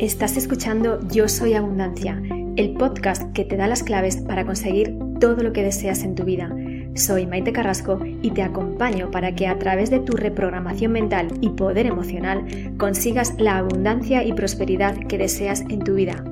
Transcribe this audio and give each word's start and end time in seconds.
Estás 0.00 0.38
escuchando 0.38 0.98
Yo 1.10 1.28
Soy 1.28 1.52
Abundancia, 1.52 2.22
el 2.56 2.72
podcast 2.72 3.34
que 3.34 3.44
te 3.44 3.58
da 3.58 3.66
las 3.66 3.82
claves 3.82 4.16
para 4.16 4.46
conseguir 4.46 4.96
todo 5.20 5.42
lo 5.42 5.52
que 5.52 5.62
deseas 5.62 6.04
en 6.04 6.14
tu 6.14 6.24
vida. 6.24 6.50
Soy 6.94 7.26
Maite 7.26 7.52
Carrasco 7.52 8.00
y 8.22 8.30
te 8.30 8.42
acompaño 8.42 9.10
para 9.10 9.34
que 9.34 9.46
a 9.46 9.58
través 9.58 9.90
de 9.90 10.00
tu 10.00 10.16
reprogramación 10.16 10.92
mental 10.92 11.28
y 11.42 11.50
poder 11.50 11.84
emocional 11.84 12.46
consigas 12.78 13.34
la 13.36 13.58
abundancia 13.58 14.24
y 14.24 14.32
prosperidad 14.32 14.96
que 15.06 15.18
deseas 15.18 15.60
en 15.68 15.80
tu 15.80 15.92
vida. 15.96 16.24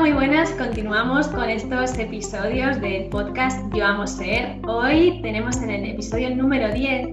Muy 0.00 0.12
buenas. 0.12 0.50
Continuamos 0.52 1.28
con 1.28 1.50
estos 1.50 1.98
episodios 1.98 2.80
del 2.80 3.10
podcast 3.10 3.60
Yo 3.74 3.84
Amo 3.84 4.06
Ser. 4.06 4.58
Hoy 4.66 5.20
tenemos 5.20 5.58
en 5.58 5.68
el 5.68 5.90
episodio 5.90 6.34
número 6.34 6.72
10 6.72 7.08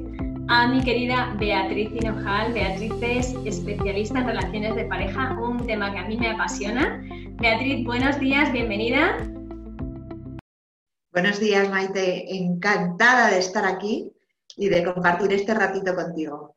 a 0.48 0.70
mi 0.70 0.82
querida 0.82 1.36
Beatriz 1.38 1.90
Hinojal. 1.92 2.54
Beatriz 2.54 2.94
es 3.02 3.36
especialista 3.46 4.20
en 4.20 4.28
relaciones 4.28 4.76
de 4.76 4.86
pareja, 4.86 5.38
un 5.38 5.68
tema 5.68 5.92
que 5.92 6.00
a 6.00 6.06
mí 6.06 6.16
me 6.16 6.30
apasiona. 6.30 7.04
Beatriz, 7.42 7.84
buenos 7.84 8.18
días, 8.22 8.54
bienvenida. 8.54 9.18
Buenos 11.12 11.42
días, 11.42 11.70
Maite. 11.70 12.38
Encantada 12.38 13.32
de 13.32 13.40
estar 13.40 13.66
aquí 13.66 14.14
y 14.56 14.70
de 14.70 14.86
compartir 14.86 15.34
este 15.34 15.54
ratito 15.54 15.94
contigo. 15.94 16.56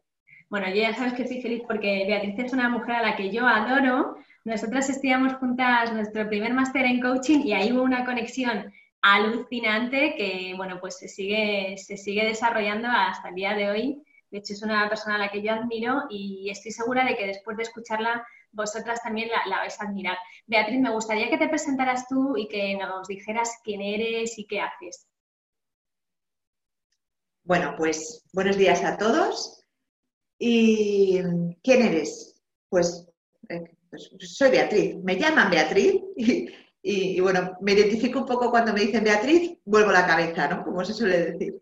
Bueno, 0.49 0.69
yo 0.69 0.77
ya 0.77 0.95
sabes 0.95 1.15
que 1.15 1.23
estoy 1.23 1.43
feliz 1.43 1.63
porque 1.67 2.05
Beatriz 2.07 2.39
es 2.39 2.53
una 2.53 2.69
mujer 2.69 2.95
a 2.95 3.03
la 3.03 3.17
que 3.17 3.31
yo 3.31 3.49
adoro 3.49 4.17
nosotras 4.45 4.89
estudiamos 4.89 5.35
juntas 5.35 5.93
nuestro 5.93 6.29
primer 6.29 6.55
máster 6.55 6.85
en 6.87 7.01
coaching 7.01 7.41
y 7.45 7.53
ahí 7.53 7.73
hubo 7.73 7.83
una 7.83 8.05
conexión 8.05 8.73
alucinante 9.03 10.15
que, 10.17 10.55
bueno, 10.57 10.79
pues 10.81 10.99
se 10.99 11.09
sigue, 11.09 11.77
se 11.79 11.97
sigue 11.97 12.25
desarrollando 12.25 12.89
hasta 12.89 13.29
el 13.29 13.35
día 13.35 13.55
de 13.55 13.71
hoy. 13.71 14.03
De 14.31 14.39
hecho, 14.39 14.53
es 14.53 14.63
una 14.63 14.89
persona 14.89 15.17
a 15.17 15.19
la 15.19 15.31
que 15.31 15.43
yo 15.43 15.53
admiro 15.53 16.05
y 16.09 16.49
estoy 16.51 16.71
segura 16.73 17.05
de 17.05 17.17
que 17.17 17.27
después 17.27 17.57
de 17.57 17.65
escucharla, 17.65 18.25
vosotras 18.53 19.03
también 19.03 19.29
la, 19.29 19.59
vais 19.59 19.81
a 19.81 19.85
admirar. 19.85 20.17
Beatriz, 20.47 20.81
me 20.81 20.93
gustaría 20.93 21.29
que 21.29 21.39
te 21.39 21.49
presentaras 21.49 22.07
tú 22.09 22.37
y 22.37 22.49
que 22.49 22.77
nos 22.77 23.09
dijeras 23.09 23.59
quién 23.65 23.81
eres 23.81 24.39
y 24.39 24.47
qué 24.47 24.61
haces. 24.61 25.07
Bueno, 27.45 27.75
pues 27.77 28.25
buenos 28.33 28.57
días 28.57 28.85
a 28.85 28.97
todos. 28.97 29.65
¿Y 30.39 31.21
quién 31.63 31.83
eres? 31.83 32.41
Pues 32.69 33.09
eh, 33.49 33.77
soy 33.99 34.51
Beatriz, 34.51 34.97
me 35.03 35.19
llaman 35.19 35.51
Beatriz 35.51 36.01
y, 36.83 37.21
bueno, 37.21 37.57
me 37.61 37.73
identifico 37.73 38.21
un 38.21 38.27
poco 38.27 38.51
cuando 38.51 38.73
me 38.73 38.81
dicen 38.81 39.05
Beatriz, 39.05 39.59
vuelvo 39.65 39.93
la 39.93 40.07
cabeza, 40.07 40.49
¿no? 40.49 40.65
Como 40.65 40.85
se 40.85 40.95
suele 40.95 41.33
decir. 41.33 41.59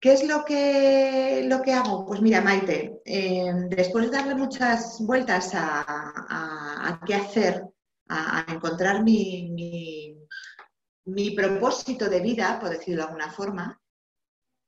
¿Qué 0.00 0.12
es 0.12 0.26
lo 0.26 0.44
que, 0.44 1.44
lo 1.46 1.62
que 1.62 1.72
hago? 1.72 2.06
Pues 2.06 2.20
mira, 2.20 2.40
Maite, 2.40 3.00
eh, 3.04 3.50
después 3.68 4.04
de 4.04 4.16
darle 4.16 4.34
muchas 4.34 4.98
vueltas 5.00 5.52
a, 5.54 7.00
qué 7.06 7.14
hacer, 7.14 7.64
a, 8.08 8.44
encontrar 8.48 9.02
mi, 9.02 10.16
mi 11.06 11.30
propósito 11.32 12.08
de 12.08 12.20
vida, 12.20 12.58
por 12.60 12.70
decirlo 12.70 13.02
de 13.02 13.08
alguna 13.08 13.32
forma, 13.32 13.80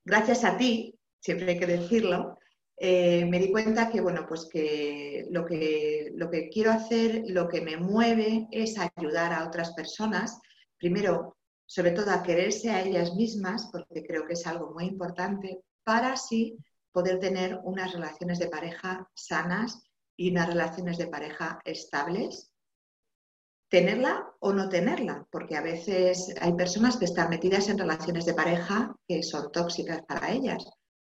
gracias 0.04 0.44
a 0.44 0.56
ti, 0.56 0.98
siempre 1.20 1.52
hay 1.52 1.58
que 1.58 1.66
decirlo, 1.66 2.37
eh, 2.80 3.24
me 3.26 3.40
di 3.40 3.50
cuenta 3.50 3.90
que, 3.90 4.00
bueno, 4.00 4.24
pues 4.28 4.48
que 4.50 5.26
lo, 5.30 5.44
que 5.44 6.12
lo 6.14 6.30
que 6.30 6.48
quiero 6.48 6.70
hacer, 6.70 7.24
lo 7.26 7.48
que 7.48 7.60
me 7.60 7.76
mueve 7.76 8.46
es 8.52 8.76
ayudar 8.78 9.32
a 9.32 9.46
otras 9.46 9.72
personas, 9.74 10.40
primero, 10.78 11.36
sobre 11.66 11.90
todo 11.90 12.12
a 12.12 12.22
quererse 12.22 12.70
a 12.70 12.82
ellas 12.82 13.14
mismas, 13.16 13.68
porque 13.72 14.06
creo 14.06 14.26
que 14.26 14.34
es 14.34 14.46
algo 14.46 14.72
muy 14.72 14.84
importante, 14.84 15.60
para 15.82 16.12
así 16.12 16.56
poder 16.92 17.18
tener 17.18 17.58
unas 17.64 17.92
relaciones 17.92 18.38
de 18.38 18.48
pareja 18.48 19.08
sanas 19.12 19.82
y 20.16 20.30
unas 20.30 20.46
relaciones 20.46 20.98
de 20.98 21.08
pareja 21.08 21.60
estables. 21.64 22.52
Tenerla 23.68 24.32
o 24.38 24.52
no 24.52 24.68
tenerla, 24.68 25.26
porque 25.32 25.56
a 25.56 25.62
veces 25.62 26.32
hay 26.40 26.52
personas 26.52 26.96
que 26.96 27.06
están 27.06 27.28
metidas 27.28 27.68
en 27.68 27.78
relaciones 27.78 28.24
de 28.24 28.34
pareja 28.34 28.96
que 29.06 29.22
son 29.22 29.50
tóxicas 29.50 30.02
para 30.06 30.30
ellas 30.30 30.64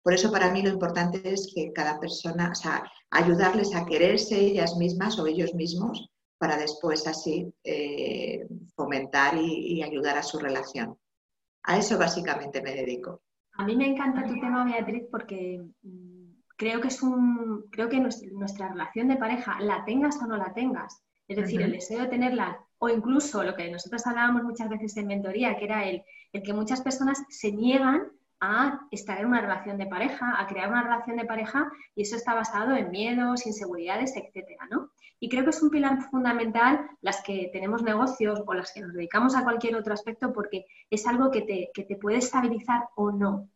por 0.08 0.14
eso 0.14 0.32
para 0.32 0.50
mí 0.54 0.62
lo 0.62 0.70
importante 0.70 1.20
es 1.26 1.52
que 1.54 1.74
cada 1.74 2.00
persona, 2.00 2.50
o 2.50 2.56
sea, 2.56 2.90
ayudarles 3.12 3.76
a 3.76 3.86
quererse 3.86 4.40
ellas 4.40 4.78
mismas 4.78 5.20
o 5.20 5.28
ellos 5.28 5.54
mismos 5.54 6.10
para 6.38 6.56
después 6.56 7.06
así 7.08 7.54
eh, 7.66 8.48
fomentar 8.74 9.36
y, 9.36 9.84
ayudar 9.84 10.18
a 10.18 10.24
su 10.24 10.40
relación. 10.40 10.98
A 11.64 11.78
eso 11.78 12.00
básicamente 12.00 12.62
me 12.62 12.74
dedico. 12.74 13.22
A 13.58 13.66
mí 13.66 13.76
me 13.76 13.86
encanta 13.86 14.26
tu 14.26 14.40
tema, 14.40 14.64
Beatriz, 14.64 15.04
porque 15.12 15.62
mm, 15.82 16.30
creo 16.56 16.80
que 16.80 16.88
es 16.88 17.04
un, 17.04 17.66
creo 17.70 17.90
que 17.90 18.00
nuestra, 18.00 18.70
relación 18.70 19.10
de 19.10 19.18
pareja, 19.18 19.60
la 19.60 19.84
tengas 19.84 20.22
o 20.22 20.26
no 20.26 20.38
la 20.38 20.54
tengas, 20.54 21.04
es 21.28 21.36
decir, 21.36 21.62
el 21.62 21.74
deseo 21.74 22.04
de 22.04 22.08
tenerla, 22.08 22.66
o 22.78 22.88
incluso 22.88 23.44
lo 23.44 23.58
que 23.58 23.70
nosotros 23.70 24.08
hablábamos 24.08 24.44
muchas 24.44 24.70
veces 24.70 24.96
en 24.96 25.08
mentoría, 25.08 25.58
que 25.58 25.66
era 25.66 25.84
el, 25.84 26.02
el 26.32 26.44
que 26.44 26.54
muchas 26.54 26.80
personas 26.80 27.26
se 27.28 27.52
niegan 27.52 28.10
a 28.40 28.82
estar 28.92 29.20
en 29.20 29.28
una 29.28 29.42
relación 29.42 29.78
de 29.78 29.88
pareja, 29.88 30.40
a 30.40 30.48
crear 30.48 30.70
una 30.70 30.84
relación 30.84 31.18
de 31.18 31.26
pareja 31.26 31.72
y 31.96 32.04
eso 32.04 32.16
está 32.16 32.34
basado 32.34 32.76
en 32.76 32.92
miedos, 32.92 33.46
inseguridades, 33.46 34.16
etcétera, 34.16 34.68
¿no? 34.70 34.92
Y 35.20 35.30
creo 35.30 35.44
que 35.44 35.50
es 35.50 35.62
un 35.64 35.72
pilar 35.72 36.00
fundamental 36.12 36.88
las 37.02 37.24
que 37.24 37.50
tenemos 37.52 37.82
negocios 37.82 38.44
o 38.46 38.54
las 38.54 38.72
que 38.72 38.82
nos 38.82 38.94
dedicamos 38.94 39.36
a 39.36 39.44
cualquier 39.44 39.76
otro 39.76 39.94
aspecto 39.94 40.32
porque 40.32 40.66
es 40.90 41.08
algo 41.08 41.32
que 41.32 41.42
te, 41.42 41.72
que 41.74 41.84
te 41.84 41.96
puede 41.96 42.18
estabilizar 42.18 42.90
o 42.96 43.12
no. 43.12 43.50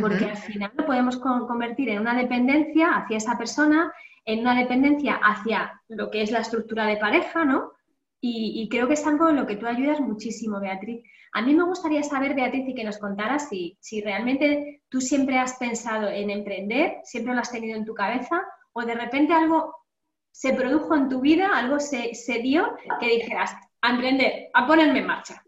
Porque 0.00 0.24
al 0.24 0.36
final 0.36 0.72
lo 0.74 0.84
podemos 0.84 1.18
convertir 1.18 1.90
en 1.90 2.00
una 2.00 2.16
dependencia 2.16 2.96
hacia 2.96 3.18
esa 3.18 3.38
persona, 3.38 3.92
en 4.24 4.40
una 4.40 4.56
dependencia 4.56 5.14
hacia 5.22 5.80
lo 5.88 6.10
que 6.10 6.22
es 6.22 6.32
la 6.32 6.40
estructura 6.40 6.86
de 6.86 6.96
pareja, 6.96 7.44
¿no? 7.44 7.72
Y, 8.20 8.68
creo 8.70 8.88
que 8.88 8.94
es 8.94 9.06
algo 9.06 9.28
en 9.28 9.36
lo 9.36 9.46
que 9.46 9.56
tú 9.56 9.66
ayudas 9.66 10.00
muchísimo, 10.00 10.58
Beatriz. 10.58 11.04
A 11.32 11.42
mí 11.42 11.54
me 11.54 11.64
gustaría 11.64 12.02
saber, 12.02 12.34
Beatriz, 12.34 12.68
y 12.68 12.74
que 12.74 12.82
nos 12.82 12.98
contaras 12.98 13.48
si, 13.48 13.76
si 13.80 14.00
realmente 14.00 14.82
tú 14.88 15.00
siempre 15.00 15.38
has 15.38 15.56
pensado 15.58 16.08
en 16.08 16.30
emprender, 16.30 16.96
siempre 17.04 17.34
lo 17.34 17.40
has 17.40 17.52
tenido 17.52 17.76
en 17.76 17.84
tu 17.84 17.94
cabeza, 17.94 18.42
o 18.72 18.82
de 18.82 18.94
repente 18.94 19.32
algo 19.32 19.74
se 20.32 20.52
produjo 20.52 20.94
en 20.94 21.08
tu 21.08 21.20
vida, 21.20 21.50
algo 21.54 21.78
se, 21.78 22.12
dio 22.42 22.76
que 23.00 23.08
dijeras, 23.08 23.52
a 23.80 23.90
emprender, 23.92 24.50
a 24.52 24.66
ponerme 24.66 24.98
en 24.98 25.06
marcha. 25.06 25.42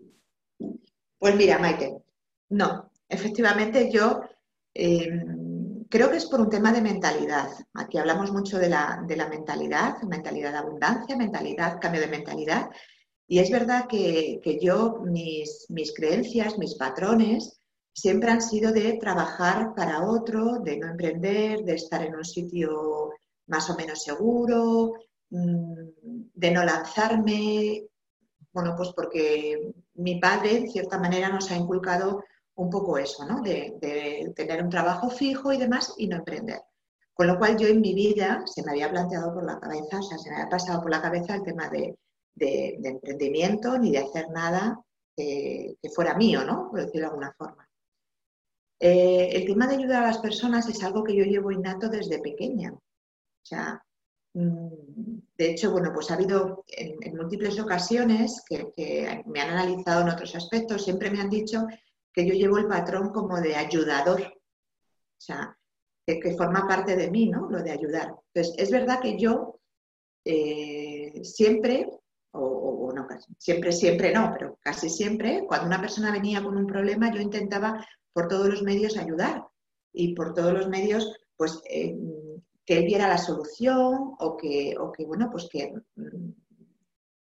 Pues 1.18 1.34
mira, 1.36 1.58
Maite, 1.58 1.98
no, 2.48 2.90
efectivamente 3.08 3.90
yo 3.90 4.22
em, 4.72 5.47
creo 5.88 6.10
que 6.10 6.18
es 6.18 6.26
por 6.26 6.40
un 6.40 6.50
tema 6.50 6.72
de 6.72 6.82
mentalidad. 6.82 7.48
Aquí 7.74 7.98
hablamos 7.98 8.32
mucho 8.32 8.58
de 8.58 8.68
la, 8.68 9.04
mentalidad, 9.30 10.02
mentalidad 10.02 10.52
de 10.52 10.58
abundancia, 10.58 11.16
mentalidad, 11.16 11.78
cambio 11.80 12.00
de 12.00 12.08
mentalidad. 12.08 12.70
Y 13.26 13.40
es 13.40 13.50
verdad 13.50 13.86
que, 13.88 14.40
yo, 14.60 15.00
mis, 15.04 15.66
mis, 15.68 15.94
creencias, 15.94 16.58
mis 16.58 16.74
patrones, 16.76 17.60
siempre 17.92 18.30
han 18.30 18.40
sido 18.40 18.72
de 18.72 18.94
trabajar 18.94 19.74
para 19.74 20.04
otro, 20.04 20.60
de 20.60 20.78
no 20.78 20.88
emprender, 20.88 21.64
de 21.64 21.74
estar 21.74 22.02
en 22.02 22.14
un 22.14 22.24
sitio 22.24 23.10
más 23.46 23.68
o 23.70 23.76
menos 23.76 24.02
seguro, 24.02 24.94
mm, 25.30 25.88
de 26.34 26.50
no 26.50 26.64
lanzarme. 26.64 27.84
Bueno, 28.52 28.74
pues 28.76 28.90
porque 28.94 29.72
mi 29.94 30.20
padre, 30.20 30.56
en 30.56 30.70
cierta 30.70 30.98
manera, 30.98 31.28
nos 31.28 31.50
ha 31.50 31.56
inculcado 31.56 32.22
un 32.58 32.70
poco 32.70 32.98
eso, 32.98 33.24
¿no? 33.26 33.40
De, 33.40 34.32
tener 34.34 34.62
un 34.62 34.70
trabajo 34.70 35.10
fijo 35.10 35.52
y 35.52 35.58
demás 35.58 35.94
y 35.96 36.08
no 36.08 36.16
emprender. 36.16 36.60
Con 37.14 37.26
lo 37.26 37.38
cual 37.38 37.56
yo 37.56 37.66
en 37.66 37.80
mi 37.80 37.94
vida 37.94 38.42
se 38.46 38.62
me 38.62 38.72
había 38.72 38.90
planteado 38.90 39.34
por 39.34 39.44
la 39.44 39.58
cabeza, 39.58 39.98
o 39.98 40.02
sea, 40.02 40.18
se 40.18 40.30
me 40.30 40.36
había 40.36 40.48
pasado 40.48 40.80
por 40.80 40.90
la 40.90 41.02
cabeza 41.02 41.34
el 41.34 41.42
tema 41.42 41.68
de, 41.68 41.96
emprendimiento 42.40 43.76
ni 43.78 43.90
de 43.90 43.98
hacer 43.98 44.30
nada 44.30 44.80
que 45.16 45.76
fuera 45.92 46.14
mío, 46.14 46.44
¿no? 46.44 46.68
Por 46.70 46.80
decirlo 46.80 47.00
de 47.00 47.06
alguna 47.06 47.34
forma. 47.36 47.68
Eh, 48.80 49.30
el 49.32 49.44
tema 49.46 49.66
de 49.66 49.74
ayudar 49.74 50.04
a 50.04 50.06
las 50.08 50.18
personas 50.18 50.68
es 50.68 50.82
algo 50.84 51.02
que 51.02 51.16
yo 51.16 51.24
llevo 51.24 51.50
innato 51.50 51.88
desde 51.88 52.20
pequeña. 52.20 52.72
O 52.72 52.80
sea, 53.42 53.82
mm, 54.34 54.68
de 55.36 55.50
hecho, 55.50 55.72
bueno, 55.72 55.90
pues 55.92 56.10
ha 56.10 56.14
habido 56.14 56.64
en, 56.68 57.16
múltiples 57.16 57.58
ocasiones 57.58 58.44
que, 58.48 59.22
me 59.26 59.40
han 59.40 59.50
analizado 59.50 60.02
en 60.02 60.10
otros 60.10 60.34
aspectos, 60.36 60.84
siempre 60.84 61.10
me 61.10 61.20
han 61.20 61.30
dicho 61.30 61.66
que 62.18 62.26
yo 62.26 62.34
llevo 62.34 62.58
el 62.58 62.66
patrón 62.66 63.10
como 63.10 63.40
de 63.40 63.54
ayudador, 63.54 64.20
o 64.20 65.20
sea, 65.20 65.56
que, 66.04 66.34
forma 66.36 66.66
parte 66.66 66.96
de 66.96 67.12
mí, 67.12 67.28
¿no? 67.28 67.48
Lo 67.48 67.62
de 67.62 67.70
ayudar. 67.70 68.12
Entonces, 68.34 68.54
es 68.58 68.72
verdad 68.72 69.00
que 69.00 69.16
yo 69.16 69.60
eh, 70.24 71.20
siempre, 71.22 71.88
o, 72.32 72.92
no, 72.92 73.06
siempre, 73.38 73.70
siempre 73.70 74.12
no, 74.12 74.34
pero 74.36 74.58
casi 74.60 74.90
siempre, 74.90 75.44
cuando 75.46 75.68
una 75.68 75.80
persona 75.80 76.10
venía 76.10 76.42
con 76.42 76.56
un 76.56 76.66
problema, 76.66 77.12
yo 77.14 77.20
intentaba 77.20 77.86
por 78.12 78.26
todos 78.26 78.48
los 78.48 78.62
medios 78.64 78.96
ayudar 78.96 79.46
y 79.92 80.14
por 80.14 80.34
todos 80.34 80.52
los 80.52 80.68
medios, 80.68 81.14
pues, 81.36 81.62
eh, 81.70 81.96
que 82.66 82.78
él 82.78 82.84
viera 82.86 83.06
la 83.06 83.18
solución 83.18 84.16
o 84.18 84.36
que, 84.36 84.74
o 84.76 84.90
que 84.90 85.06
bueno, 85.06 85.28
pues 85.30 85.48
que 85.48 85.72
mm, 85.94 86.30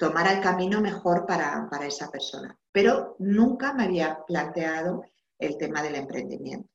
tomara 0.02 0.34
el 0.34 0.42
camino 0.42 0.82
mejor 0.82 1.28
para, 1.28 1.70
esa 1.86 2.10
persona. 2.10 2.58
Pero 2.72 3.16
nunca 3.20 3.72
me 3.72 3.84
había 3.84 4.18
planteado 4.26 5.04
el 5.38 5.58
tema 5.58 5.84
del 5.84 5.94
emprendimiento. 5.94 6.68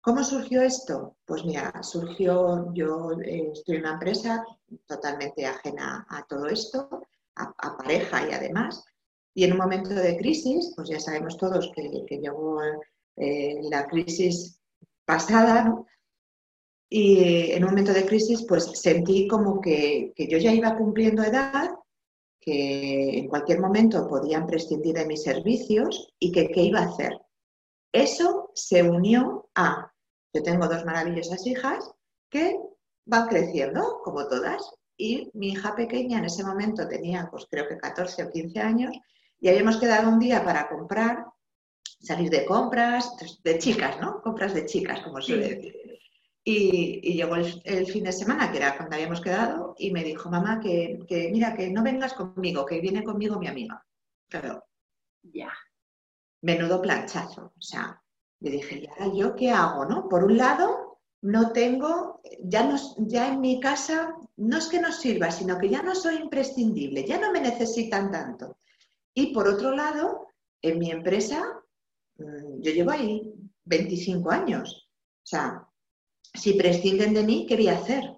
¿Cómo 0.00 0.24
surgió 0.24 0.62
esto? 0.62 1.18
Pues 1.26 1.44
mira, 1.44 1.70
surgió, 1.82 2.72
yo 2.72 3.12
eh, 3.22 3.50
estoy 3.52 3.76
en 3.76 3.82
una 3.82 3.92
empresa 3.92 4.42
totalmente 4.86 5.44
ajena 5.44 6.06
a 6.08 6.22
todo 6.22 6.46
esto, 6.46 6.88
a, 7.36 7.76
pareja 7.76 8.26
y 8.26 8.32
además, 8.32 8.86
y 9.34 9.44
en 9.44 9.52
un 9.52 9.58
momento 9.58 9.90
de 9.90 10.16
crisis, 10.16 10.72
pues 10.74 10.88
ya 10.88 10.98
sabemos 10.98 11.36
todos 11.36 11.70
que, 11.76 11.82
llegó 12.08 12.62
eh, 13.16 13.60
la 13.64 13.86
crisis 13.86 14.58
pasada. 15.04 15.74
Y 16.88 17.52
en 17.52 17.64
un 17.64 17.70
momento 17.70 17.92
de 17.92 18.06
crisis, 18.06 18.46
pues 18.48 18.64
sentí 18.80 19.28
como 19.28 19.60
que, 19.60 20.14
yo 20.16 20.38
ya 20.38 20.54
iba 20.54 20.78
cumpliendo 20.78 21.22
edad, 21.22 21.70
que 22.40 23.18
en 23.18 23.28
cualquier 23.28 23.60
momento 23.60 24.08
podían 24.08 24.46
prescindir 24.46 24.94
de 24.94 25.06
mis 25.06 25.22
servicios 25.22 26.14
y 26.18 26.32
que 26.32 26.48
qué 26.48 26.62
iba 26.62 26.80
a 26.80 26.86
hacer. 26.86 27.20
Eso 27.92 28.50
se 28.54 28.82
unió 28.82 29.50
a, 29.54 29.92
yo 30.32 30.42
tengo 30.42 30.66
dos 30.66 30.84
maravillosas 30.84 31.46
hijas 31.46 31.90
que 32.30 32.58
van 33.04 33.28
creciendo, 33.28 34.00
como 34.02 34.26
todas, 34.28 34.62
y 34.96 35.30
mi 35.34 35.48
hija 35.50 35.74
pequeña 35.74 36.18
en 36.18 36.26
ese 36.26 36.44
momento 36.44 36.86
tenía, 36.88 37.28
pues 37.30 37.46
creo 37.50 37.68
que 37.68 37.76
14 37.76 38.24
o 38.24 38.30
15 38.30 38.60
años, 38.60 38.96
y 39.40 39.48
habíamos 39.48 39.78
quedado 39.78 40.08
un 40.08 40.18
día 40.18 40.44
para 40.44 40.68
comprar, 40.68 41.26
salir 42.00 42.30
de 42.30 42.44
compras, 42.44 43.16
de 43.42 43.58
chicas, 43.58 43.98
¿no? 44.00 44.22
Compras 44.22 44.54
de 44.54 44.66
chicas, 44.66 45.00
como 45.00 45.20
suele 45.20 45.54
decir. 45.54 45.99
Y, 46.42 47.00
llegó 47.12 47.36
el, 47.36 47.86
fin 47.86 48.04
de 48.04 48.12
semana, 48.12 48.50
que 48.50 48.58
era 48.58 48.76
cuando 48.76 48.96
habíamos 48.96 49.20
quedado, 49.20 49.74
y 49.78 49.90
me 49.90 50.02
dijo, 50.02 50.30
mamá, 50.30 50.60
que, 50.60 50.98
mira, 51.32 51.54
que 51.54 51.70
no 51.70 51.82
vengas 51.82 52.14
conmigo, 52.14 52.64
que 52.64 52.80
viene 52.80 53.04
conmigo 53.04 53.38
mi 53.38 53.48
amiga. 53.48 53.84
Pero, 54.28 54.64
ya, 55.22 55.52
menudo 56.42 56.80
planchazo. 56.80 57.52
O 57.56 57.62
sea, 57.62 58.02
le 58.40 58.50
dije, 58.50 58.88
¿y 59.12 59.18
yo 59.18 59.34
qué 59.34 59.50
hago, 59.50 59.84
no? 59.84 60.08
Por 60.08 60.24
un 60.24 60.38
lado, 60.38 61.00
no 61.22 61.52
tengo, 61.52 62.22
ya, 62.42 62.64
no, 62.64 62.76
ya 62.98 63.28
en 63.28 63.40
mi 63.40 63.60
casa, 63.60 64.16
no 64.36 64.56
es 64.56 64.66
que 64.68 64.80
no 64.80 64.90
sirva, 64.92 65.30
sino 65.30 65.58
que 65.58 65.68
ya 65.68 65.82
no 65.82 65.94
soy 65.94 66.16
imprescindible, 66.16 67.04
ya 67.04 67.18
no 67.18 67.32
me 67.32 67.40
necesitan 67.40 68.10
tanto. 68.10 68.56
Y 69.12 69.34
por 69.34 69.46
otro 69.46 69.72
lado, 69.72 70.28
en 70.62 70.78
mi 70.78 70.90
empresa, 70.90 71.62
mm, 72.16 72.62
yo 72.62 72.72
llevo 72.72 72.92
ahí 72.92 73.34
25 73.64 74.30
años. 74.30 74.88
O 75.22 75.26
sea, 75.26 75.68
si 76.34 76.54
prescinden 76.54 77.14
de 77.14 77.22
mí, 77.22 77.46
¿qué 77.46 77.56
voy 77.56 77.68
a 77.68 77.78
hacer? 77.78 78.16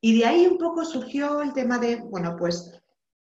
Y 0.00 0.18
de 0.18 0.26
ahí 0.26 0.46
un 0.46 0.58
poco 0.58 0.84
surgió 0.84 1.42
el 1.42 1.52
tema 1.52 1.78
de, 1.78 1.96
bueno, 1.96 2.36
pues 2.36 2.72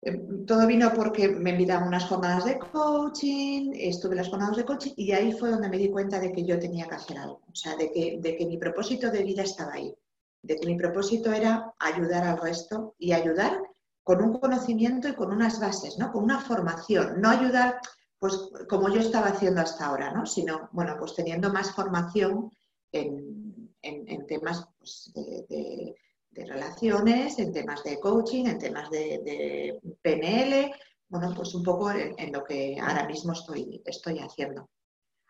eh, 0.01 0.21
todo 0.45 0.67
vino 0.67 0.91
porque 0.93 1.29
me 1.29 1.51
invitaban 1.51 1.87
unas 1.87 2.05
jornadas 2.05 2.45
de 2.45 2.59
coaching, 2.59 3.71
estuve 3.73 4.11
en 4.11 4.17
las 4.17 4.29
jornadas 4.29 4.57
de 4.57 4.65
coaching 4.65 4.91
y 4.97 5.11
ahí 5.13 5.31
fue 5.31 5.49
donde 5.49 5.69
me 5.69 5.77
di 5.77 5.89
cuenta 5.89 6.19
de 6.19 6.31
que 6.31 6.43
yo 6.43 6.59
tenía 6.59 6.87
que 6.87 6.95
hacer 6.95 7.17
algo, 7.17 7.41
o 7.51 7.55
sea, 7.55 7.75
de 7.75 7.91
que, 7.91 8.19
de 8.21 8.35
que 8.35 8.45
mi 8.45 8.57
propósito 8.57 9.09
de 9.09 9.23
vida 9.23 9.43
estaba 9.43 9.73
ahí, 9.73 9.95
de 10.43 10.55
que 10.57 10.67
mi 10.67 10.75
propósito 10.75 11.31
era 11.31 11.73
ayudar 11.79 12.25
al 12.25 12.39
resto 12.39 12.95
y 12.99 13.13
ayudar 13.13 13.61
con 14.03 14.21
un 14.21 14.37
conocimiento 14.39 15.07
y 15.07 15.15
con 15.15 15.31
unas 15.31 15.59
bases, 15.59 15.97
¿no? 15.97 16.11
Con 16.11 16.23
una 16.23 16.39
formación, 16.39 17.19
no 17.21 17.29
ayudar 17.29 17.79
pues 18.19 18.49
como 18.67 18.89
yo 18.89 18.99
estaba 18.99 19.27
haciendo 19.27 19.61
hasta 19.61 19.85
ahora, 19.85 20.11
¿no? 20.11 20.25
Sino, 20.25 20.69
bueno, 20.71 20.95
pues 20.97 21.13
teniendo 21.13 21.51
más 21.51 21.71
formación 21.71 22.51
en, 22.91 23.46
en, 23.81 24.25
temas 24.27 24.67
pues, 24.77 25.11
de, 25.13 25.95
relaciones, 26.31 27.39
en 27.39 27.51
temas 27.51 27.83
de 27.83 27.99
coaching, 27.99 28.45
en 28.45 28.59
temas 28.59 28.89
de, 28.89 29.79
PNL, 30.01 30.73
bueno, 31.09 31.33
pues 31.35 31.55
un 31.55 31.63
poco 31.63 31.91
en, 31.91 32.31
lo 32.31 32.43
que 32.43 32.77
ahora 32.79 33.07
mismo 33.07 33.33
estoy, 33.33 33.81
estoy 33.85 34.19
haciendo. 34.19 34.69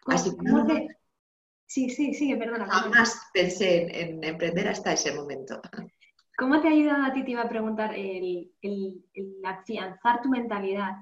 Así 0.05 0.31
que 0.31 0.87
Sí, 1.67 1.89
sí, 1.89 2.13
sí, 2.13 2.33
perdona. 2.35 2.65
Jamás 2.65 3.29
pensé 3.33 3.87
en, 4.01 4.23
emprender 4.23 4.69
hasta 4.69 4.93
ese 4.93 5.13
momento. 5.13 5.61
¿Cómo 6.37 6.61
te 6.61 6.69
ha 6.69 6.71
ayudado 6.71 7.03
a 7.05 7.13
ti, 7.13 7.25
te 7.25 7.31
iba 7.31 7.41
a 7.41 7.49
preguntar, 7.49 7.93
el, 7.93 8.53
el, 8.61 9.03
afianzar 9.43 10.21
tu 10.21 10.29
mentalidad 10.29 10.93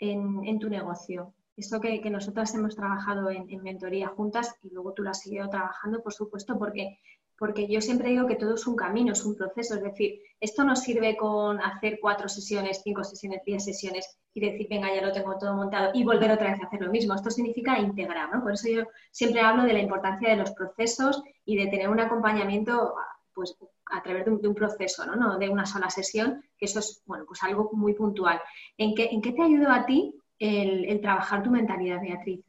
en, 0.00 0.58
tu 0.58 0.68
negocio? 0.68 1.32
Eso 1.58 1.80
que, 1.80 2.00
que 2.00 2.08
nosotras 2.08 2.54
hemos 2.54 2.76
trabajado 2.76 3.30
en, 3.30 3.48
mentoría 3.64 4.06
juntas 4.06 4.54
y 4.62 4.70
luego 4.70 4.92
tú 4.92 5.02
lo 5.02 5.10
has 5.10 5.20
seguido 5.22 5.48
trabajando, 5.48 6.00
por 6.00 6.14
supuesto, 6.14 6.56
porque, 6.56 7.00
porque 7.36 7.66
yo 7.66 7.80
siempre 7.80 8.10
digo 8.10 8.28
que 8.28 8.36
todo 8.36 8.54
es 8.54 8.64
un 8.68 8.76
camino, 8.76 9.12
es 9.12 9.24
un 9.24 9.34
proceso. 9.34 9.74
Es 9.74 9.82
decir, 9.82 10.20
esto 10.40 10.62
no 10.62 10.76
sirve 10.76 11.16
con 11.16 11.60
hacer 11.60 11.98
cuatro 12.00 12.28
sesiones, 12.28 12.80
cinco 12.84 13.02
sesiones, 13.02 13.42
diez 13.44 13.64
sesiones 13.64 14.20
y 14.34 14.40
decir, 14.40 14.68
venga, 14.70 14.94
ya 14.94 15.04
lo 15.04 15.12
tengo 15.12 15.36
todo 15.36 15.56
montado 15.56 15.90
y 15.94 16.04
volver 16.04 16.30
otra 16.30 16.52
vez 16.52 16.60
a 16.62 16.66
hacer 16.66 16.80
lo 16.80 16.92
mismo. 16.92 17.12
Esto 17.12 17.28
significa 17.28 17.76
integrar, 17.76 18.32
¿no? 18.32 18.40
Por 18.40 18.52
eso 18.52 18.68
yo 18.68 18.84
siempre 19.10 19.40
hablo 19.40 19.64
de 19.64 19.72
la 19.72 19.80
importancia 19.80 20.28
de 20.28 20.36
los 20.36 20.52
procesos 20.52 21.20
y 21.44 21.56
de 21.56 21.66
tener 21.66 21.88
un 21.88 21.98
acompañamiento 21.98 22.94
pues, 23.34 23.56
a 23.86 24.00
través 24.00 24.26
de 24.26 24.30
un, 24.30 24.54
proceso, 24.54 25.04
¿no? 25.06 25.16
¿no? 25.16 25.38
de 25.38 25.48
una 25.48 25.66
sola 25.66 25.90
sesión, 25.90 26.40
que 26.56 26.66
eso 26.66 26.78
es 26.78 27.02
bueno, 27.04 27.24
pues 27.26 27.42
algo 27.42 27.70
muy 27.72 27.94
puntual. 27.94 28.40
¿En 28.76 28.94
qué, 28.94 29.08
¿En 29.10 29.20
qué 29.20 29.32
te 29.32 29.42
ayudó 29.42 29.72
a 29.72 29.86
ti 29.86 30.14
el, 30.38 31.00
trabajar 31.00 31.42
tu 31.42 31.50
mentalidad, 31.50 32.00
Beatriz? 32.00 32.44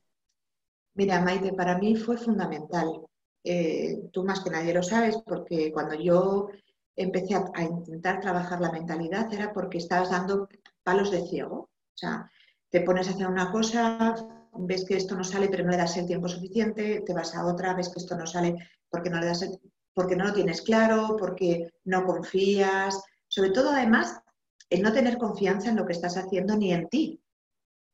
Mira, 0.95 1.21
Maite, 1.21 1.53
para 1.53 1.77
mí 1.77 1.95
fue 1.95 2.17
fundamental. 2.17 3.01
Eh, 3.43 4.09
tú 4.11 4.23
más 4.23 4.41
que 4.41 4.49
nadie 4.49 4.73
lo 4.73 4.83
sabes, 4.83 5.17
porque 5.25 5.71
cuando 5.71 5.95
yo 5.95 6.49
empecé 6.95 7.35
a, 7.35 7.63
intentar 7.63 8.19
trabajar 8.19 8.59
la 8.59 8.71
mentalidad 8.71 9.31
era 9.33 9.53
porque 9.53 9.77
estabas 9.77 10.11
dando 10.11 10.49
palos 10.83 11.11
de 11.11 11.25
ciego. 11.27 11.55
O 11.55 11.97
sea, 11.97 12.29
te 12.69 12.81
pones 12.81 13.07
a 13.07 13.11
hacer 13.11 13.27
una 13.27 13.51
cosa, 13.51 14.15
ves 14.53 14.85
que 14.85 14.97
esto 14.97 15.15
no 15.15 15.23
sale, 15.23 15.47
pero 15.47 15.63
no 15.63 15.71
le 15.71 15.77
das 15.77 15.97
el 15.97 16.05
tiempo 16.05 16.27
suficiente, 16.27 17.01
te 17.05 17.13
vas 17.13 17.35
a 17.35 17.45
otra, 17.45 17.73
ves 17.73 17.89
que 17.89 17.99
esto 17.99 18.17
no 18.17 18.27
sale 18.27 18.55
porque 18.89 19.09
no 19.09 19.19
le 19.19 19.27
das 19.27 19.49
porque 19.93 20.15
no 20.15 20.25
lo 20.25 20.33
tienes 20.33 20.61
claro, 20.61 21.15
porque 21.17 21.71
no 21.85 22.05
confías. 22.05 23.01
Sobre 23.27 23.51
todo, 23.51 23.71
además, 23.71 24.21
el 24.69 24.81
no 24.81 24.93
tener 24.93 25.17
confianza 25.17 25.69
en 25.69 25.75
lo 25.75 25.85
que 25.85 25.93
estás 25.93 26.15
haciendo 26.15 26.55
ni 26.55 26.71
en 26.71 26.87
ti 26.87 27.21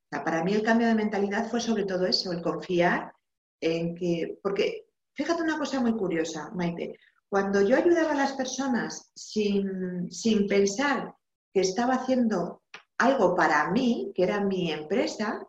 para 0.10 0.44
mí 0.44 0.54
el 0.54 0.64
cambio 0.64 0.88
de 0.88 0.96
mentalidad 0.96 1.50
fue 1.50 1.60
sobre 1.60 1.86
todo 1.86 2.06
eso, 2.06 2.32
el 2.32 2.42
confiar 2.42 3.14
en 3.60 3.96
que, 3.96 4.40
porque 4.42 4.88
fíjate 5.14 5.42
una 5.42 5.58
cosa 5.58 5.80
muy 5.80 5.94
curiosa, 5.94 6.52
Maite, 6.54 7.00
cuando 7.30 7.62
yo 7.62 7.76
ayudaba 7.76 8.12
a 8.12 8.16
las 8.16 8.34
personas 8.34 9.12
sin, 9.16 10.10
sin 10.12 10.48
pensar 10.48 11.14
que 11.54 11.62
estaba 11.62 11.96
haciendo 11.96 12.62
algo 12.98 13.36
para 13.36 13.72
mí, 13.72 14.12
que 14.16 14.24
era 14.24 14.42
mi 14.42 14.72
empresa, 14.72 15.46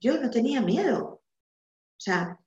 yo 0.00 0.20
no 0.20 0.30
tenía 0.30 0.60
miedo. 0.60 1.04
O 1.04 2.00
sea, 2.00 2.38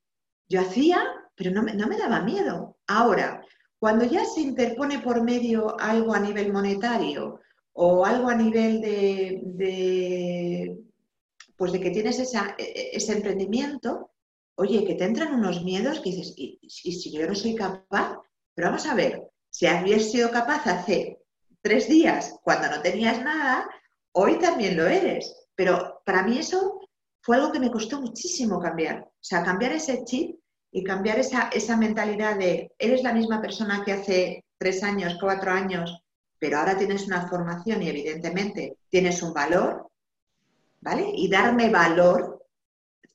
yo 0.48 0.60
hacía, 0.60 1.02
pero 1.34 1.50
no 1.50 1.62
me, 1.62 1.74
no 1.74 1.88
me 1.88 1.96
daba 1.96 2.20
miedo. 2.20 2.76
Ahora, 2.86 3.42
cuando 3.78 4.04
ya 4.04 4.24
se 4.24 4.42
interpone 4.42 5.00
por 5.00 5.22
medio 5.22 5.78
algo 5.80 6.14
a 6.14 6.20
nivel 6.20 6.52
monetario 6.52 7.40
o 7.72 8.04
algo 8.04 8.28
a 8.28 8.34
nivel 8.34 8.80
de 8.80 10.85
pues 11.56 11.72
de 11.72 11.80
que 11.80 11.90
tienes 11.90 12.18
e, 12.18 12.38
e, 12.58 12.96
ese 12.96 13.12
emprendimiento, 13.12 14.12
oye, 14.56 14.84
que 14.84 14.94
te 14.94 15.04
entran 15.04 15.34
unos 15.34 15.64
miedos 15.64 16.00
que 16.00 16.10
dices, 16.10 16.34
¿y, 16.36 16.58
si 16.68 17.10
yo 17.12 17.26
no 17.26 17.34
soy 17.34 17.54
capaz? 17.54 18.18
Pero 18.54 18.68
vamos 18.68 18.86
a 18.86 18.94
ver, 18.94 19.22
si 19.50 19.66
habías 19.66 20.10
sido 20.10 20.30
capaz 20.30 20.66
hace 20.66 21.18
tres 21.62 21.88
días 21.88 22.38
cuando 22.42 22.70
no 22.70 22.82
tenías 22.82 23.22
nada, 23.22 23.68
hoy 24.12 24.38
también 24.38 24.76
lo 24.76 24.86
eres. 24.86 25.34
Pero 25.54 26.02
para 26.04 26.22
mí 26.22 26.38
eso 26.38 26.80
fue 27.22 27.36
algo 27.36 27.52
que 27.52 27.60
me 27.60 27.70
costó 27.70 28.00
muchísimo 28.00 28.60
cambiar. 28.60 29.00
O 29.00 29.10
sea, 29.20 29.42
cambiar 29.42 29.72
ese 29.72 30.04
chip 30.04 30.38
y 30.70 30.84
cambiar 30.84 31.18
esa, 31.18 31.48
esa 31.48 31.76
mentalidad 31.76 32.38
de 32.38 32.70
eres 32.78 33.02
la 33.02 33.12
misma 33.12 33.40
persona 33.40 33.82
que 33.84 33.92
hace 33.92 34.44
tres 34.58 34.82
años, 34.82 35.16
cuatro 35.20 35.50
años, 35.50 36.02
pero 36.38 36.58
ahora 36.58 36.76
tienes 36.76 37.06
una 37.06 37.26
formación 37.28 37.82
y 37.82 37.88
evidentemente 37.88 38.78
tienes 38.88 39.22
un 39.22 39.32
valor, 39.32 39.90
y 41.14 41.28
darme 41.28 41.70
valor, 41.70 42.46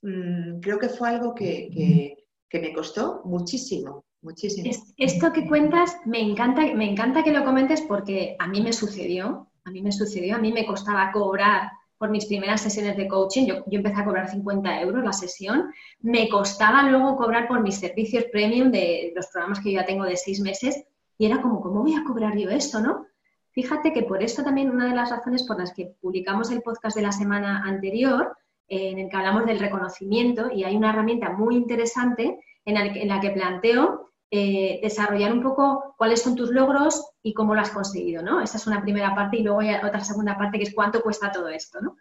mm, 0.02 0.60
creo 0.60 0.78
que 0.78 0.90
fue 0.90 1.10
algo 1.10 1.34
que, 1.34 2.18
me 2.52 2.74
costó 2.74 3.22
muchísimo, 3.26 4.06
muchísimo. 4.22 4.70
Esto 4.98 5.32
que 5.32 5.48
cuentas, 5.48 5.96
me 6.06 6.20
encanta, 6.20 6.62
me 6.74 6.90
encanta 6.90 7.24
que 7.24 7.32
lo 7.32 7.46
comentes 7.46 7.82
porque 7.82 8.36
a 8.40 8.48
mí 8.48 8.62
me 8.62 8.74
sucedió, 8.74 9.48
a 9.64 9.72
mí 9.72 9.82
me 9.82 9.92
sucedió, 9.92 10.36
a 10.36 10.40
mí 10.40 10.52
me 10.52 10.66
costaba 10.66 11.12
cobrar 11.12 11.72
por 11.98 12.10
mis 12.10 12.26
primeras 12.26 12.62
sesiones 12.62 12.98
de 12.98 13.08
coaching, 13.08 13.46
yo, 13.46 13.56
yo, 13.68 13.78
empecé 13.78 14.02
a 14.02 14.06
cobrar 14.06 14.28
50 14.28 14.82
euros 14.82 15.04
la 15.04 15.14
sesión, 15.14 15.72
me 16.00 16.28
costaba 16.30 16.84
luego 16.90 17.16
cobrar 17.16 17.48
por 17.48 17.62
mis 17.62 17.76
servicios 17.76 18.26
premium 18.32 18.72
de 18.72 19.14
los 19.16 19.28
programas 19.28 19.60
que 19.60 19.72
yo 19.72 19.80
ya 19.80 19.86
tengo 19.86 20.04
de 20.06 20.18
seis 20.18 20.40
meses 20.42 20.84
y 21.18 21.28
era 21.28 21.42
como, 21.42 21.62
¿cómo 21.62 21.84
voy 21.84 21.94
a 21.94 22.04
cobrar 22.04 22.36
yo 22.36 22.50
esto, 22.50 22.82
no? 22.82 23.06
Fíjate 23.52 23.94
que 23.94 24.04
por 24.04 24.24
esto 24.24 24.44
también 24.44 24.72
una 24.72 24.88
de 24.88 24.96
las 24.96 25.10
razones 25.10 25.44
por 25.44 25.60
las 25.60 25.74
que 25.74 25.94
publicamos 26.02 26.52
el 26.52 26.62
podcast 26.62 26.96
de 26.96 27.04
la 27.04 27.12
semana 27.12 27.64
anterior, 27.66 28.36
en 28.68 29.00
el 29.00 29.10
que 29.10 29.18
hablamos 29.18 29.46
del 29.46 29.60
reconocimiento, 29.60 30.50
y 30.52 30.64
hay 30.64 30.76
una 30.78 30.92
herramienta 30.92 31.32
muy 31.32 31.56
interesante 31.56 32.40
en, 32.66 33.08
la 33.08 33.20
que 33.20 33.32
planteo 33.32 34.12
eh, 34.30 34.80
desarrollar 34.82 35.34
un 35.34 35.44
poco 35.44 35.96
cuáles 35.98 36.22
son 36.22 36.36
tus 36.36 36.52
logros 36.52 37.06
y 37.22 37.34
cómo 37.34 37.54
lo 37.54 37.62
has 37.62 37.72
conseguido, 37.72 38.22
¿no? 38.22 38.40
Esa 38.40 38.58
es 38.58 38.66
una 38.68 38.82
primera 38.82 39.14
parte 39.14 39.38
y 39.38 39.44
luego 39.44 39.60
hay 39.60 39.76
otra 39.76 40.04
segunda 40.06 40.38
parte 40.38 40.58
que 40.58 40.64
es 40.64 40.74
cuánto 40.74 41.02
cuesta 41.02 41.32
todo 41.32 41.50
esto, 41.50 41.82
¿no? 41.82 41.98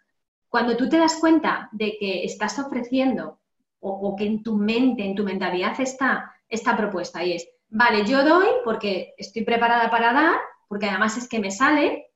Cuando 0.47 0.77
tú 0.77 0.87
te 0.87 0.97
das 0.97 1.17
cuenta 1.19 1.69
de 1.73 1.97
que 1.99 2.23
estás 2.23 2.57
ofreciendo 2.59 3.39
o, 3.79 4.15
que 4.15 4.25
en 4.25 4.43
tu 4.43 4.55
mente, 4.55 5.03
en 5.03 5.15
tu 5.15 5.23
mentalidad 5.23 5.79
está 5.79 6.33
esta 6.47 6.77
propuesta 6.77 7.23
y 7.23 7.33
es, 7.33 7.49
vale, 7.69 8.05
yo 8.05 8.23
doy 8.23 8.47
porque 8.63 9.13
estoy 9.17 9.43
preparada 9.43 9.89
para 9.89 10.13
dar, 10.13 10.35
porque 10.71 10.85
además 10.85 11.17
es 11.17 11.27
que 11.27 11.39
me 11.39 11.51
sale, 11.51 12.13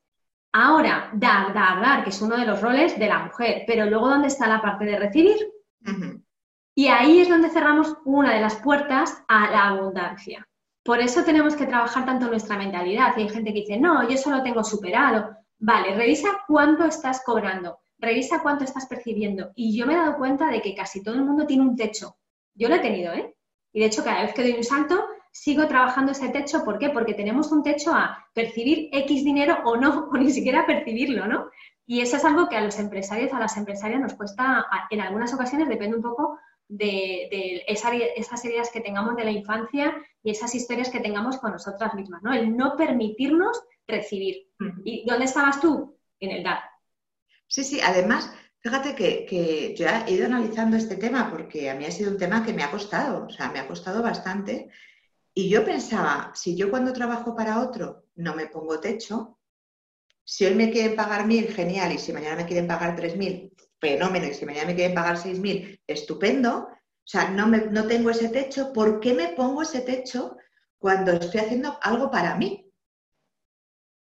ahora 0.53 1.09
dar, 1.11 1.53
dar, 1.53 1.81
dar, 1.81 2.05
que 2.05 2.11
es 2.11 2.21
uno 2.21 2.37
de 2.37 2.45
los 2.45 2.61
roles 2.61 2.97
de 2.97 3.07
la 3.07 3.19
mujer, 3.19 3.65
pero 3.67 3.85
luego 3.85 4.07
¿dónde 4.07 4.29
está 4.29 4.47
la 4.47 4.61
parte 4.61 4.85
de 4.85 4.97
recibir? 4.97 5.35
Y 6.73 6.87
ahí 6.87 7.19
es 7.19 7.27
donde 7.27 7.49
cerramos 7.49 7.97
una 8.05 8.33
de 8.33 8.39
las 8.39 8.55
puertas 8.55 9.21
a 9.27 9.51
la 9.51 9.67
abundancia. 9.67 10.47
Por 10.85 11.01
eso 11.01 11.25
tenemos 11.25 11.57
que 11.57 11.65
trabajar 11.65 12.05
tanto 12.05 12.27
nuestra 12.27 12.57
mentalidad. 12.57 13.17
Y 13.17 13.23
hay 13.23 13.29
gente 13.29 13.51
que 13.51 13.59
dice, 13.59 13.77
no, 13.77 14.07
yo 14.07 14.15
solo 14.15 14.41
tengo 14.41 14.63
superado. 14.63 15.35
Vale, 15.59 15.93
revisa 15.93 16.29
cuánto 16.47 16.85
estás 16.85 17.23
cobrando, 17.25 17.79
revisa 17.97 18.41
cuánto 18.41 18.63
estás 18.63 18.85
percibiendo. 18.85 19.51
Y 19.53 19.77
yo 19.77 19.85
me 19.85 19.95
he 19.95 19.97
dado 19.97 20.15
cuenta 20.15 20.49
de 20.49 20.61
que 20.61 20.73
casi 20.73 21.03
todo 21.03 21.15
el 21.15 21.25
mundo 21.25 21.45
tiene 21.45 21.63
un 21.63 21.75
techo. 21.75 22.15
Yo 22.53 22.69
lo 22.69 22.75
he 22.75 22.79
tenido, 22.79 23.11
¿eh? 23.11 23.35
Y 23.73 23.81
de 23.81 23.87
hecho, 23.87 24.01
cada 24.01 24.21
vez 24.21 24.33
que 24.33 24.43
doy 24.43 24.53
un 24.53 24.63
salto, 24.63 25.03
sigo 25.35 25.67
trabajando 25.67 26.13
ese 26.13 26.29
techo. 26.29 26.63
¿Por 26.63 26.79
qué? 26.79 26.89
Porque 26.91 27.13
tenemos 27.13 27.51
un 27.51 27.61
techo 27.61 27.93
a 27.93 28.25
percibir 28.33 28.87
X 28.93 29.25
dinero 29.25 29.57
o 29.65 29.75
no, 29.75 30.07
o 30.11 30.17
ni 30.17 30.31
siquiera 30.31 30.65
percibirlo, 30.65 31.27
¿no? 31.27 31.49
Y 31.85 31.99
eso 31.99 32.15
es 32.15 32.23
algo 32.23 32.47
que 32.47 32.55
a 32.55 32.61
los 32.61 32.79
empresarios, 32.79 33.33
a 33.33 33.39
las 33.39 33.57
empresarias 33.57 33.99
nos 33.99 34.13
cuesta, 34.13 34.65
en 34.89 35.01
algunas 35.01 35.33
ocasiones 35.33 35.67
depende 35.67 35.97
un 35.97 36.01
poco 36.01 36.39
de, 36.67 37.63
esas 37.67 38.45
heridas 38.45 38.71
que 38.71 38.79
tengamos 38.79 39.15
de 39.17 39.25
la 39.25 39.31
infancia 39.31 39.93
y 40.23 40.31
esas 40.31 40.55
historias 40.55 40.89
que 40.89 41.01
tengamos 41.01 41.37
con 41.37 41.51
nosotras 41.51 41.93
mismas, 41.93 42.23
¿no? 42.23 42.33
El 42.33 42.55
no 42.55 42.75
permitirnos 42.77 43.61
recibir. 43.85 44.47
¿Y 44.85 45.05
dónde 45.05 45.25
estabas 45.25 45.59
tú? 45.59 45.97
En 46.19 46.31
el 46.31 46.43
dar. 46.43 46.61
Sí, 47.45 47.63
sí, 47.65 47.81
además, 47.81 48.33
fíjate 48.61 48.95
que, 48.95 49.25
que, 49.25 49.75
yo 49.75 49.85
he 49.85 50.11
ido 50.11 50.25
analizando 50.25 50.77
este 50.77 50.95
tema 50.95 51.29
porque 51.29 51.69
a 51.69 51.75
mí 51.75 51.85
ha 51.85 51.91
sido 51.91 52.09
un 52.09 52.17
tema 52.17 52.43
que 52.43 52.53
me 52.53 52.63
ha 52.63 52.71
costado, 52.71 53.25
o 53.25 53.29
sea, 53.29 53.51
me 53.51 53.59
ha 53.59 53.67
costado 53.67 54.01
bastante. 54.01 54.71
Y 55.37 55.49
yo 55.49 55.65
pensaba, 55.65 56.31
si 56.33 56.55
yo 56.55 56.69
cuando 56.69 56.93
trabajo 56.93 57.35
para 57.35 57.59
otro 57.59 58.05
no 58.15 58.33
me 58.35 58.47
pongo 58.47 58.79
techo, 58.79 59.37
si 60.23 60.45
hoy 60.45 60.55
me 60.55 60.71
quieren 60.71 60.95
pagar 60.95 61.27
mil, 61.27 61.49
genial, 61.53 61.91
y 61.91 61.99
si 61.99 62.13
mañana 62.13 62.37
me 62.37 62.45
quieren 62.45 62.67
pagar 62.67 62.95
tres 62.95 63.17
mil, 63.17 63.53
fenómeno, 63.79 64.27
y 64.27 64.33
si 64.33 64.45
mañana 64.45 64.67
me 64.67 64.75
quieren 64.75 64.95
pagar 64.95 65.17
seis 65.17 65.37
mil, 65.37 65.79
estupendo. 65.85 66.69
O 66.69 67.07
sea, 67.07 67.29
no, 67.29 67.47
me, 67.47 67.65
no 67.65 67.85
tengo 67.85 68.09
ese 68.09 68.29
techo. 68.29 68.71
¿Por 68.71 69.01
qué 69.01 69.13
me 69.13 69.33
pongo 69.33 69.61
ese 69.61 69.81
techo 69.81 70.37
cuando 70.79 71.11
estoy 71.11 71.41
haciendo 71.41 71.77
algo 71.81 72.09
para 72.09 72.35
mí? 72.35 72.71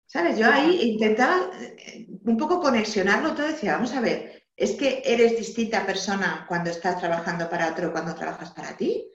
¿Sabes? 0.06 0.38
Yo 0.38 0.50
ahí 0.50 0.92
intentaba 0.92 1.50
eh, 1.60 2.08
un 2.24 2.36
poco 2.36 2.60
conexionarlo 2.60 3.34
todo, 3.34 3.46
decía, 3.46 3.74
vamos 3.74 3.92
a 3.92 4.00
ver, 4.00 4.48
es 4.56 4.72
que 4.72 5.02
eres 5.04 5.36
distinta 5.36 5.86
persona 5.86 6.46
cuando 6.48 6.70
estás 6.70 6.98
trabajando 6.98 7.48
para 7.48 7.70
otro, 7.70 7.92
cuando 7.92 8.14
trabajas 8.14 8.50
para 8.52 8.76
ti. 8.76 9.09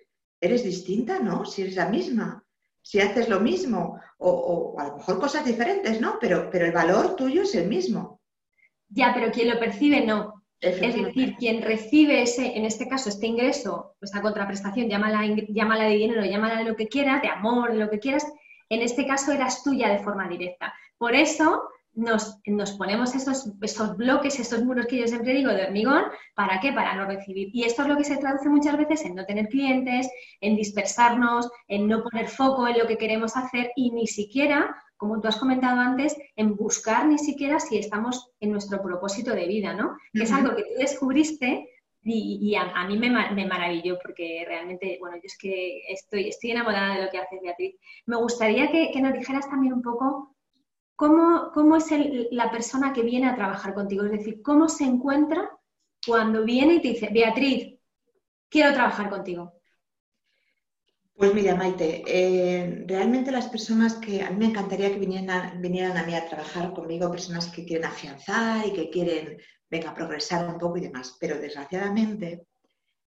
Eres 0.46 0.64
distinta, 0.64 1.20
¿no? 1.20 1.46
Si 1.46 1.62
eres 1.64 1.76
la 1.76 1.90
misma 1.90 2.46
si 2.86 3.02
haces 3.02 3.30
lo 3.30 3.40
mismo 3.40 4.00
o, 4.20 4.76
a 4.78 4.88
lo 4.88 4.98
mejor 4.98 5.20
cosas 5.20 5.44
diferentes, 5.44 6.00
¿no? 6.00 6.20
Pero, 6.22 6.52
pero 6.52 6.68
el 6.68 6.72
valor 6.72 7.16
tuyo 7.16 7.42
es 7.42 7.56
el 7.56 7.68
mismo. 7.68 8.22
Ya, 8.90 9.12
pero 9.12 9.32
quien 9.32 9.50
lo 9.50 9.60
percibe 9.60 10.06
no. 10.06 10.44
Es 10.62 10.80
decir, 10.80 11.36
quien 11.38 11.64
recibe 11.64 12.22
ese, 12.22 12.56
en 12.56 12.64
este 12.64 12.88
caso, 12.88 13.10
este 13.10 13.26
ingreso, 13.26 13.96
esta 14.02 14.22
contraprestación, 14.22 14.88
llámala, 14.88 15.26
llámala 15.50 15.86
de 15.86 15.96
dinero, 15.96 16.24
llámala 16.24 16.60
de 16.60 16.66
lo 16.66 16.76
que 16.76 16.88
quieras, 16.88 17.24
de 17.24 17.28
amor, 17.28 17.74
de 17.74 17.80
lo 17.80 17.90
que 17.90 18.00
quieras, 18.00 18.26
en 18.70 18.82
este 18.82 19.08
caso 19.08 19.32
eras 19.32 19.64
tuya 19.64 19.90
de 19.90 20.04
forma 20.04 20.28
directa. 20.28 20.72
Por 21.00 21.16
eso 21.16 21.68
nos, 21.96 22.72
ponemos 22.78 23.16
esos, 23.16 23.52
esos, 23.62 23.98
bloques, 23.98 24.40
esos 24.40 24.64
muros 24.64 24.86
que 24.88 24.98
yo 24.98 25.08
siempre 25.08 25.34
digo 25.34 25.52
de 25.52 25.66
hormigón, 25.66 26.04
¿para 26.36 26.60
qué? 26.60 26.74
Para 26.74 26.96
no 26.96 27.06
recibir. 27.06 27.50
Y 27.54 27.64
esto 27.64 27.84
es 27.84 27.88
lo 27.88 27.98
que 27.98 28.04
se 28.04 28.18
traduce 28.18 28.50
muchas 28.50 28.78
veces 28.78 29.06
en 29.06 29.16
no 29.16 29.26
tener 29.26 29.48
clientes, 29.48 30.10
en 30.42 30.56
dispersarnos, 30.56 31.50
en 31.68 31.88
no 31.88 32.04
poner 32.04 32.28
foco 32.28 32.68
en 32.68 32.78
lo 32.78 32.88
que 32.88 32.98
queremos 32.98 33.36
hacer 33.38 33.72
y 33.76 33.92
ni 33.92 34.08
siquiera, 34.08 34.76
como 34.98 35.20
tú 35.22 35.28
has 35.28 35.38
comentado 35.38 35.80
antes, 35.80 36.16
en 36.36 36.56
buscar 36.56 37.08
ni 37.08 37.18
siquiera 37.18 37.60
si 37.60 37.78
estamos 37.78 38.32
en 38.40 38.52
nuestro 38.52 38.82
propósito 38.82 39.34
de 39.34 39.48
vida, 39.48 39.74
¿no? 39.74 39.98
Que 40.14 40.24
es 40.24 40.32
algo 40.32 40.56
que 40.56 40.64
tú 40.64 40.74
descubriste 40.78 41.70
y, 42.04 42.56
a, 42.56 42.86
mí 42.86 42.98
me, 43.00 43.10
maravilló 43.10 43.98
porque 44.00 44.44
realmente, 44.48 44.98
bueno, 45.00 45.16
yo 45.16 45.24
es 45.24 45.38
que 45.40 45.82
estoy, 45.90 46.30
estoy 46.30 46.52
enamorada 46.52 46.96
de 46.96 47.06
lo 47.06 47.10
que 47.10 47.18
haces, 47.18 47.42
Beatriz. 47.42 47.76
Me 48.06 48.16
gustaría 48.18 48.70
que, 48.72 48.92
que 48.92 49.02
nos 49.02 49.14
dijeras 49.14 49.50
también 49.50 49.74
un 49.74 49.82
poco 49.82 50.35
¿cómo, 50.96 51.76
es 51.76 51.86
la 52.32 52.52
persona 52.52 52.94
que 52.94 53.04
viene 53.04 53.28
a 53.28 53.36
trabajar 53.36 53.74
contigo? 53.74 54.06
Es 54.06 54.12
decir, 54.12 54.42
¿cómo 54.42 54.70
se 54.70 54.86
encuentra 54.86 55.50
cuando 56.06 56.44
viene 56.44 56.76
y 56.76 56.82
te 56.82 56.88
dice, 56.90 57.10
Beatriz, 57.12 57.80
quiero 58.50 58.74
trabajar 58.74 59.10
contigo? 59.10 59.54
Pues 61.18 61.34
mira, 61.34 61.56
Maite, 61.56 62.04
eh, 62.06 62.84
realmente 62.86 63.32
las 63.32 63.48
personas 63.48 63.96
que 63.96 64.22
a 64.22 64.30
mí 64.32 64.38
me 64.38 64.46
encantaría 64.48 64.92
que 64.92 65.00
vinieran, 65.00 65.62
vinieran, 65.62 65.98
a 65.98 66.04
mí 66.04 66.14
a 66.14 66.28
trabajar 66.28 66.74
conmigo, 66.74 67.10
personas 67.10 67.48
que 67.48 67.66
quieren 67.66 67.86
afianzar 67.86 68.68
y 68.68 68.74
que 68.74 68.90
quieren, 68.90 69.38
venga, 69.70 69.94
progresar 69.94 70.46
un 70.46 70.58
poco 70.58 70.78
y 70.78 70.82
demás, 70.82 71.16
pero 71.18 71.40
desgraciadamente, 71.40 72.48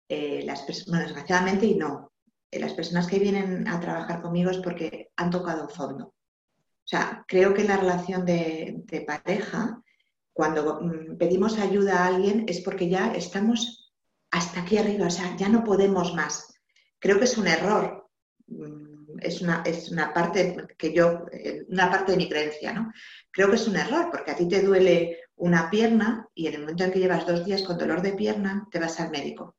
eh, 0.08 0.42
las 0.46 0.66
bueno, 0.88 1.04
desgraciadamente 1.04 1.66
y 1.66 1.76
no, 1.76 2.14
eh, 2.50 2.60
las 2.60 2.74
personas 2.74 3.08
que 3.08 3.20
vienen 3.20 3.68
a 3.68 3.78
trabajar 3.82 4.22
conmigo 4.22 4.52
es 4.52 4.60
porque 4.60 5.10
han 5.18 5.30
tocado 5.30 5.68
fondo. 5.68 6.14
O 6.88 6.90
sea, 6.90 7.26
creo 7.28 7.54
que 7.54 7.64
en 7.64 7.68
la 7.68 7.76
relación 7.76 8.26
de, 8.26 9.04
pareja, 9.06 9.84
cuando 10.32 10.80
mm, 10.80 11.18
pedimos 11.18 11.60
ayuda 11.60 11.98
a 11.98 12.08
alguien 12.08 12.46
es 12.48 12.62
porque 12.62 12.88
ya 12.88 13.14
estamos 13.14 13.94
hasta 14.32 14.62
aquí 14.62 14.78
arriba, 14.78 15.08
o 15.08 15.10
sea, 15.10 15.36
ya 15.36 15.50
no 15.50 15.66
podemos 15.66 16.14
más. 16.14 16.48
Creo 16.98 17.20
que 17.20 17.26
es 17.26 17.38
un 17.38 17.48
error. 17.48 18.10
Mm, 18.48 19.20
es 19.20 19.42
una, 19.42 19.64
es 19.66 19.92
una 19.92 20.14
parte 20.14 20.66
que 20.78 20.94
yo, 20.94 21.26
eh, 21.34 21.66
una 21.68 21.92
parte 21.92 22.14
de 22.14 22.20
mi 22.20 22.30
creencia, 22.30 22.72
¿no? 22.72 22.94
Creo 23.32 23.50
que 23.50 23.58
es 23.58 23.68
un 23.68 23.76
error, 23.76 24.08
porque 24.10 24.32
a 24.32 24.38
ti 24.38 24.48
te 24.48 24.62
duele 24.62 25.20
una 25.36 25.70
pierna 25.70 26.30
y 26.34 26.48
en 26.48 26.54
el 26.54 26.62
momento 26.62 26.86
en 26.86 26.92
que 26.92 27.00
llevas 27.00 27.28
dos 27.28 27.44
días 27.44 27.64
con 27.64 27.78
dolor 27.78 28.02
de 28.02 28.14
pierna, 28.14 28.66
te 28.72 28.80
vas 28.80 28.98
al 29.02 29.12
médico. 29.12 29.58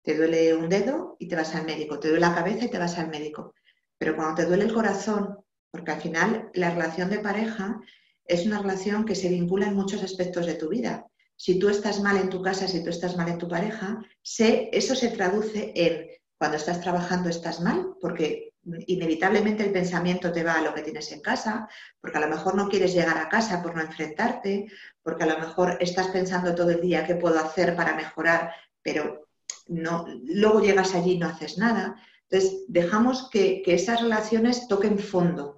Te 0.00 0.16
duele 0.16 0.54
un 0.54 0.68
dedo 0.68 1.16
y 1.18 1.26
te 1.26 1.34
vas 1.34 1.56
al 1.56 1.66
médico. 1.66 1.98
Te 1.98 2.06
duele 2.06 2.20
la 2.20 2.36
cabeza 2.36 2.66
y 2.66 2.70
te 2.70 2.78
vas 2.78 2.96
al 2.98 3.08
médico. 3.08 3.52
Pero 3.98 4.14
cuando 4.14 4.36
te 4.36 4.44
duele 4.44 4.62
el 4.62 4.72
corazón 4.72 5.44
porque 5.76 5.92
al 5.92 6.00
final 6.00 6.50
la 6.54 6.70
relación 6.70 7.10
de 7.10 7.18
pareja 7.18 7.78
es 8.24 8.46
una 8.46 8.60
relación 8.60 9.04
que 9.04 9.14
se 9.14 9.28
vincula 9.28 9.66
en 9.66 9.74
muchos 9.74 10.02
aspectos 10.02 10.46
de 10.46 10.54
tu 10.54 10.70
vida. 10.70 11.06
Si 11.36 11.58
tú 11.58 11.68
estás 11.68 12.00
mal 12.00 12.16
en 12.16 12.30
tu 12.30 12.40
casa, 12.40 12.66
si 12.66 12.82
tú 12.82 12.88
estás 12.88 13.14
mal 13.16 13.28
en 13.28 13.36
tu 13.36 13.46
pareja, 13.46 14.00
eso 14.22 14.94
se 14.94 15.08
traduce 15.10 15.72
en 15.76 16.06
cuando 16.38 16.56
estás 16.56 16.80
trabajando 16.80 17.28
estás 17.28 17.60
mal, 17.60 17.94
porque 18.00 18.54
inevitablemente 18.86 19.64
el 19.64 19.72
pensamiento 19.72 20.32
te 20.32 20.42
va 20.42 20.54
a 20.54 20.62
lo 20.62 20.72
que 20.72 20.82
tienes 20.82 21.12
en 21.12 21.20
casa, 21.20 21.68
porque 22.00 22.16
a 22.16 22.22
lo 22.22 22.28
mejor 22.28 22.54
no 22.54 22.68
quieres 22.68 22.94
llegar 22.94 23.18
a 23.18 23.28
casa 23.28 23.62
por 23.62 23.76
no 23.76 23.82
enfrentarte, 23.82 24.66
porque 25.02 25.24
a 25.24 25.26
lo 25.26 25.38
mejor 25.38 25.76
estás 25.80 26.08
pensando 26.08 26.54
todo 26.54 26.70
el 26.70 26.80
día 26.80 27.06
qué 27.06 27.16
puedo 27.16 27.38
hacer 27.38 27.76
para 27.76 27.94
mejorar, 27.94 28.50
pero 28.82 29.28
no, 29.68 30.06
luego 30.24 30.60
llegas 30.62 30.94
allí 30.94 31.12
y 31.12 31.18
no 31.18 31.28
haces 31.28 31.58
nada. 31.58 31.96
Entonces, 32.28 32.64
dejamos 32.68 33.30
que, 33.30 33.62
esas 33.66 34.02
relaciones 34.02 34.66
toquen 34.68 34.98
fondo. 34.98 35.55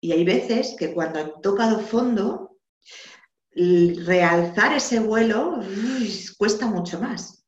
Y 0.00 0.12
hay 0.12 0.24
veces 0.24 0.74
que 0.78 0.92
cuando 0.92 1.18
han 1.20 1.42
tocado 1.42 1.80
fondo, 1.80 2.58
realzar 3.52 4.74
ese 4.74 5.00
vuelo 5.00 5.60
cuesta 6.38 6.66
mucho 6.66 7.00
más. 7.00 7.44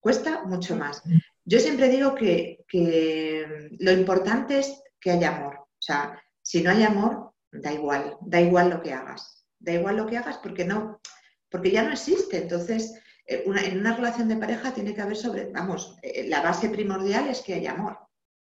Cuesta 0.00 0.44
mucho 0.44 0.76
más. 0.76 1.02
Yo 1.44 1.60
siempre 1.60 1.88
digo 1.88 2.14
que, 2.14 2.64
que, 2.68 3.70
lo 3.78 3.92
importante 3.92 4.58
es 4.58 4.82
que 5.00 5.12
haya 5.12 5.36
amor. 5.36 5.56
O 5.58 5.80
sea, 5.80 6.20
si 6.42 6.62
no 6.62 6.70
hay 6.70 6.82
amor, 6.82 7.32
da 7.52 7.72
igual, 7.72 8.16
da 8.20 8.40
igual 8.40 8.70
lo 8.70 8.82
que 8.82 8.92
hagas. 8.92 9.46
Da 9.58 9.72
igual 9.72 9.96
lo 9.96 10.06
que 10.06 10.16
hagas 10.16 10.38
porque 10.38 10.64
no, 10.64 11.00
porque 11.48 11.70
ya 11.70 11.84
no 11.84 11.92
existe. 11.92 12.38
Entonces, 12.38 12.94
eh, 13.26 13.44
en 13.46 13.78
una 13.78 13.94
relación 13.94 14.28
de 14.28 14.36
pareja 14.36 14.74
tiene 14.74 14.94
que 14.94 15.02
haber 15.02 15.16
sobre, 15.16 15.50
vamos, 15.52 15.96
eh, 16.02 16.26
la 16.28 16.42
base 16.42 16.68
primordial 16.68 17.28
es 17.28 17.42
que 17.42 17.54
haya 17.54 17.72
amor. 17.72 17.98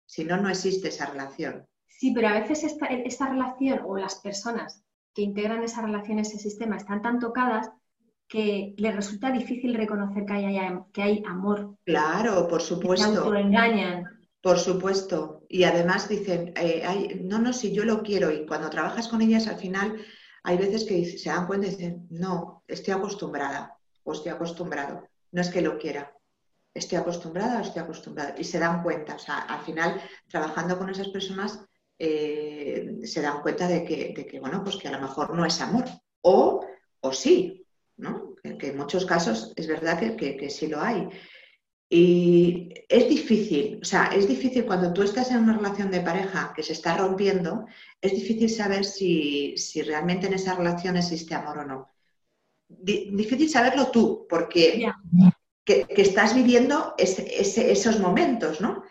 Si 0.08 0.24
no, 0.24 0.38
no 0.38 0.50
existe 0.50 0.88
esa 0.90 1.08
relación. 1.08 1.68
Sí, 2.04 2.12
pero 2.14 2.28
a 2.28 2.38
veces 2.38 2.66
esta, 2.66 3.30
relación 3.30 3.80
o 3.86 3.96
las 3.96 4.16
personas 4.16 4.84
que 5.14 5.22
integran 5.22 5.64
esa 5.64 5.82
relación, 5.82 6.20
ese 6.20 6.38
sistema, 6.38 6.76
están 6.76 7.02
tan 7.02 7.18
tocadas 7.18 7.72
que 8.28 8.74
les 8.76 8.94
resulta 8.94 9.32
difícil 9.32 9.74
reconocer 9.74 10.26
que 10.26 10.34
hay, 10.34 10.60
que 10.92 11.02
hay 11.02 11.24
amor. 11.26 11.78
Claro, 11.86 12.46
por 12.50 12.62
supuesto. 12.62 13.32
Que 13.32 13.40
engañan. 13.40 14.04
Por 14.42 14.60
supuesto. 14.60 15.46
Y 15.48 15.64
además 15.64 16.10
dicen, 16.10 16.52
eh, 16.58 17.22
no, 17.24 17.40
no, 17.40 17.54
si 17.54 17.72
yo 17.72 17.86
lo 17.86 18.04
quiero. 18.04 18.34
Y 18.34 18.46
cuando 18.46 18.70
trabajas 18.70 19.08
con 19.08 19.22
ellas, 19.22 19.48
al 19.48 19.56
final, 19.56 19.98
hay 20.44 20.58
veces 20.58 20.84
que 20.84 21.06
se 21.06 21.30
dan 21.30 21.48
cuenta 21.48 21.68
y 21.68 21.70
dicen, 21.70 22.06
no, 22.10 22.66
estoy 22.68 22.96
acostumbrada 22.96 23.78
o 24.04 24.12
estoy 24.12 24.34
acostumbrado. 24.34 25.08
No 25.32 25.40
es 25.40 25.50
que 25.50 25.62
lo 25.62 25.78
quiera, 25.78 26.14
estoy 26.74 26.98
acostumbrada 26.98 27.60
o 27.60 27.62
estoy 27.62 27.82
acostumbrada. 27.82 28.36
Y 28.38 28.44
se 28.44 28.60
dan 28.60 28.84
cuenta, 28.84 29.16
o 29.16 29.20
sea, 29.20 29.38
al 29.38 29.62
final, 29.62 30.02
trabajando 30.28 30.78
con 30.78 30.90
esas 30.90 31.08
personas, 31.08 31.66
eh, 32.00 33.00
se 33.04 33.22
dan 33.22 33.42
cuenta 33.42 33.68
de 33.68 33.84
que, 33.84 34.40
bueno, 34.40 34.64
pues 34.64 34.78
que 34.78 34.88
a 34.88 34.92
lo 34.92 35.02
mejor 35.02 35.36
no 35.36 35.46
es 35.46 35.60
amor. 35.62 35.86
O, 36.22 36.66
o 37.02 37.14
sí, 37.14 37.66
¿no? 37.98 38.36
Que, 38.42 38.70
en 38.70 38.78
muchos 38.78 39.06
casos 39.06 39.54
es 39.56 39.68
verdad 39.68 40.00
que, 40.00 40.38
que, 40.38 40.50
sí 40.50 40.68
lo 40.68 40.82
hay. 40.82 41.08
Y 41.90 42.74
es 42.90 43.08
difícil, 43.08 43.80
o 43.82 43.86
sea, 43.86 44.06
es 44.08 44.28
difícil 44.28 44.66
cuando 44.66 44.92
tú 44.94 45.04
estás 45.04 45.30
en 45.32 45.38
una 45.38 45.58
relación 45.58 45.92
de 45.92 46.02
pareja 46.02 46.52
que 46.56 46.64
se 46.64 46.74
está 46.74 46.98
rompiendo, 46.98 47.66
es 48.02 48.14
difícil 48.14 48.50
saber 48.50 48.84
si, 48.84 49.56
realmente 49.86 50.28
en 50.28 50.34
esa 50.34 50.56
relación 50.56 50.98
existe 50.98 51.36
amor 51.36 51.60
o 51.60 51.66
no. 51.66 51.90
difícil 52.68 53.50
saberlo 53.50 53.92
tú, 53.92 54.26
porque 54.28 54.92
que, 55.64 55.86
estás 55.98 56.34
viviendo 56.34 56.96
esos 56.98 58.00
momentos, 58.00 58.60
¿no? 58.60 58.84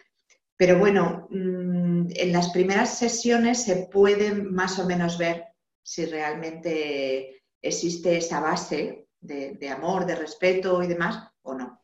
Pero 0.63 0.79
bueno, 0.79 1.27
mm, 1.29 2.11
en 2.15 2.33
las 2.33 2.51
primeras 2.51 2.97
sesiones 2.97 3.65
se 3.65 3.89
puede 3.91 4.33
más 4.33 4.79
o 4.79 4.87
menos 4.87 5.19
ver 5.19 5.47
si 5.83 6.05
realmente 6.07 7.43
existe 7.61 8.17
esa 8.17 8.39
base 8.39 9.09
de 9.21 9.69
amor, 9.69 10.07
de 10.07 10.15
respeto 10.15 10.81
y 10.81 10.87
demás 10.87 11.33
o 11.43 11.55
no. 11.55 11.83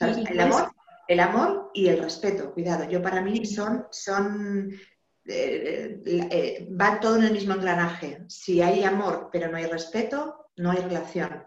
El 0.00 0.40
amor, 0.40 0.72
el 1.06 1.20
amor 1.20 1.70
y 1.74 1.86
el 1.86 2.02
respeto, 2.02 2.52
cuidado. 2.52 2.90
Yo 2.90 3.00
para 3.00 3.20
mí 3.20 3.46
son, 3.46 3.86
son 3.92 4.72
eh, 5.24 6.02
eh, 6.04 6.68
va 6.68 6.98
todo 6.98 7.18
en 7.18 7.22
el 7.22 7.32
mismo 7.32 7.54
engranaje. 7.54 8.24
Si 8.26 8.60
hay 8.60 8.82
amor 8.82 9.28
pero 9.30 9.48
no 9.48 9.58
hay 9.58 9.66
respeto, 9.66 10.48
no 10.56 10.72
hay 10.72 10.78
relación. 10.78 11.44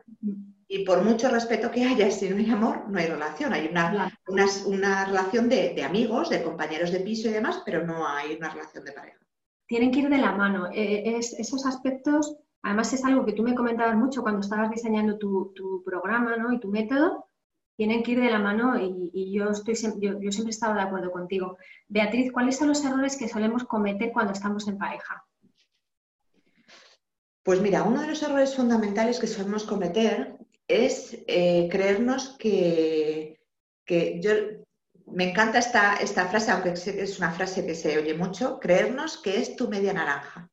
Y 0.75 0.83
por 0.83 1.05
mucho 1.05 1.29
respeto 1.29 1.71
que 1.71 1.85
haya, 1.85 2.11
si 2.11 2.27
no 2.27 2.35
hay 2.35 2.49
amor, 2.49 2.89
no 2.89 2.99
hay 2.99 3.05
relación. 3.05 3.53
Hay 3.53 3.67
una, 3.67 4.11
una, 4.27 5.05
relación 5.05 5.47
de, 5.47 5.81
amigos, 5.81 6.29
de 6.29 6.43
compañeros 6.43 6.91
de 6.91 6.99
piso 6.99 7.29
y 7.29 7.31
demás, 7.31 7.61
pero 7.65 7.87
no 7.87 8.05
hay 8.05 8.35
una 8.35 8.49
relación 8.49 8.83
de 8.83 8.91
pareja. 8.91 9.25
Tienen 9.67 9.89
que 9.89 9.99
ir 9.99 10.09
de 10.09 10.17
la 10.17 10.33
mano. 10.33 10.67
Eh, 10.73 11.17
esos 11.17 11.65
aspectos, 11.65 12.35
además 12.61 12.91
es 12.91 13.05
algo 13.05 13.25
que 13.25 13.31
tú 13.31 13.41
me 13.41 13.55
comentabas 13.55 13.95
mucho 13.95 14.21
cuando 14.21 14.41
estabas 14.41 14.69
diseñando 14.69 15.17
tu, 15.17 15.53
tu 15.55 15.81
programa 15.85 16.35
¿no? 16.35 16.51
y 16.51 16.59
tu 16.59 16.67
método, 16.67 17.29
tienen 17.77 18.03
que 18.03 18.11
ir 18.11 18.19
de 18.19 18.31
la 18.31 18.39
mano 18.39 18.77
y, 18.77 19.31
yo, 19.33 19.51
estoy, 19.51 19.75
yo, 20.01 20.19
siempre 20.29 20.47
he 20.47 20.49
estado 20.49 20.73
de 20.73 20.81
acuerdo 20.81 21.09
contigo. 21.09 21.57
Beatriz, 21.87 22.33
¿cuáles 22.33 22.57
son 22.57 22.67
los 22.67 22.83
errores 22.83 23.15
que 23.15 23.29
solemos 23.29 23.63
cometer 23.63 24.11
cuando 24.11 24.33
estamos 24.33 24.67
en 24.67 24.77
pareja? 24.77 25.23
Pues 27.43 27.61
mira, 27.61 27.83
uno 27.83 28.01
de 28.01 28.07
los 28.07 28.23
errores 28.23 28.55
fundamentales 28.55 29.19
que 29.19 29.27
solemos 29.27 29.63
cometer 29.63 30.34
es 30.67 31.17
eh, 31.27 31.67
creernos 31.71 32.35
que, 32.37 33.39
yo, 34.21 34.31
me 35.07 35.29
encanta 35.29 35.59
esta, 35.59 35.97
esta 35.97 36.27
frase, 36.27 36.51
aunque 36.51 36.71
es 36.71 37.17
una 37.19 37.31
frase 37.31 37.65
que 37.65 37.75
se 37.75 37.97
oye 37.97 38.13
mucho, 38.13 38.59
creernos 38.59 39.17
que 39.17 39.39
es 39.39 39.55
tu 39.55 39.67
media 39.67 39.93
naranja, 39.93 40.49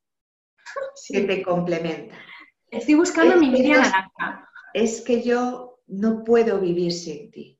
que 1.08 1.22
te 1.22 1.42
complementa. 1.42 2.16
Estoy 2.70 2.94
buscando 2.94 3.36
mi 3.36 3.50
media 3.50 3.78
naranja. 3.78 4.48
Es 4.74 5.02
que 5.02 5.22
yo 5.22 5.80
no 5.86 6.24
puedo 6.24 6.58
vivir 6.58 6.92
sin 6.92 7.30
ti. 7.30 7.58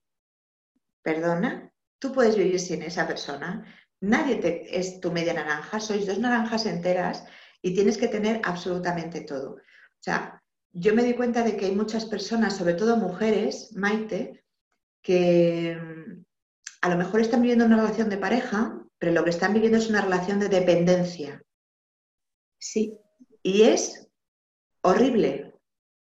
¿Perdona? 1.02 1.70
Tú 1.98 2.12
puedes 2.12 2.36
vivir 2.36 2.58
sin 2.58 2.82
esa 2.82 3.06
persona. 3.06 3.64
Nadie 4.00 4.36
te, 4.36 4.78
es 4.78 5.00
tu 5.00 5.12
media 5.12 5.34
naranja, 5.34 5.78
sois 5.80 6.06
dos 6.06 6.18
naranjas 6.18 6.66
enteras 6.66 7.24
y 7.60 7.74
tienes 7.74 7.98
que 7.98 8.08
tener 8.08 8.40
absolutamente 8.44 9.20
todo. 9.20 9.56
O 9.56 10.02
sea, 10.02 10.41
yo 10.72 10.94
me 10.94 11.04
di 11.04 11.14
cuenta 11.14 11.42
de 11.42 11.56
que 11.56 11.66
hay 11.66 11.74
muchas 11.74 12.06
personas, 12.06 12.56
sobre 12.56 12.74
todo 12.74 12.96
mujeres, 12.96 13.72
Maite, 13.74 14.44
que 15.02 15.76
mm, 15.76 16.24
a 16.82 16.88
lo 16.88 16.96
mejor 16.96 17.20
están 17.20 17.42
viviendo 17.42 17.66
una 17.66 17.76
relación 17.76 18.08
de 18.08 18.16
pareja, 18.16 18.82
pero 18.98 19.12
lo 19.12 19.24
que 19.24 19.30
están 19.30 19.52
viviendo 19.52 19.78
es 19.78 19.88
una 19.88 20.00
relación 20.00 20.38
de 20.40 20.48
dependencia. 20.48 21.42
Sí. 22.58 22.96
Y 23.42 23.62
es 23.62 24.08
horrible, 24.82 25.54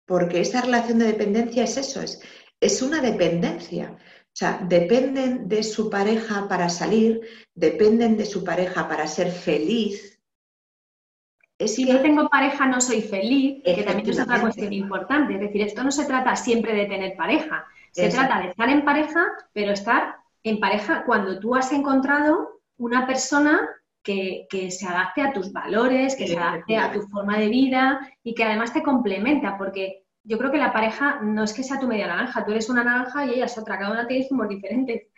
porque 0.07 0.41
esa 0.41 0.61
relación 0.61 0.99
de 0.99 1.07
dependencia 1.07 1.65
es 1.65 1.77
eso, 1.77 2.03
es, 2.03 2.21
es 2.61 2.83
una 2.83 3.01
dependencia. 3.01 3.97
O 3.99 4.35
sea, 4.35 4.65
dependen 4.67 5.49
de 5.49 5.63
su 5.63 5.91
pareja 5.91 6.49
para 6.49 6.69
salir, 6.69 7.21
dependen 7.55 8.17
de 8.17 8.25
su 8.25 8.45
pareja 8.45 8.89
para 8.89 9.07
ser 9.07 9.31
feliz. 9.31 10.12
Si 11.69 11.85
no 11.85 12.01
tengo 12.01 12.29
pareja 12.29 12.67
no 12.67 12.81
soy 12.81 13.03
feliz, 13.03 13.63
que 13.65 13.83
también 13.83 14.09
es 14.09 14.21
otra 14.21 14.41
cuestión 14.41 14.73
importante. 14.73 15.35
Es 15.35 15.41
decir, 15.41 15.63
esto 15.63 15.83
no 15.83 15.91
se 15.91 16.05
trata 16.05 16.37
siempre 16.37 16.75
de 16.75 16.87
tener 16.87 17.17
pareja, 17.17 17.67
se 17.91 18.09
trata 18.09 18.41
de 18.41 18.49
estar 18.49 18.69
en 18.69 18.85
pareja, 18.85 19.27
pero 19.53 19.73
estar 19.73 20.17
en 20.43 20.59
pareja 20.61 21.05
cuando 21.05 21.39
tú 21.39 21.55
has 21.55 21.73
encontrado 21.73 22.61
una 22.79 23.07
persona 23.07 23.69
que, 24.03 24.47
se 24.71 24.87
adapte 24.87 25.23
a 25.23 25.33
tus 25.33 25.53
valores, 25.53 26.17
que 26.17 26.27
se 26.27 26.37
adapte 26.37 26.77
a 26.77 26.93
tu 26.93 27.03
forma 27.03 27.39
de 27.39 27.49
vida 27.49 28.01
y 28.23 28.35
que 28.35 28.45
además 28.45 28.73
te 28.73 28.83
complementa, 28.83 29.57
porque 29.57 30.05
yo 30.25 30.39
creo 30.39 30.51
que 30.51 30.59
la 30.59 30.73
pareja 30.73 31.21
no 31.23 31.45
es 31.45 31.53
que 31.53 31.63
sea 31.63 31.79
tu 31.79 31.87
media 31.87 32.09
naranja, 32.09 32.45
tú 32.45 32.51
eres 32.51 32.69
una 32.69 32.85
naranja 32.85 33.27
y 33.27 33.31
ella 33.35 33.45
es 33.47 33.59
otra, 33.59 33.79
cada 33.79 33.93
una 33.93 34.07
tiene 34.07 34.27
zumos 34.29 34.49
diferentes, 34.49 35.09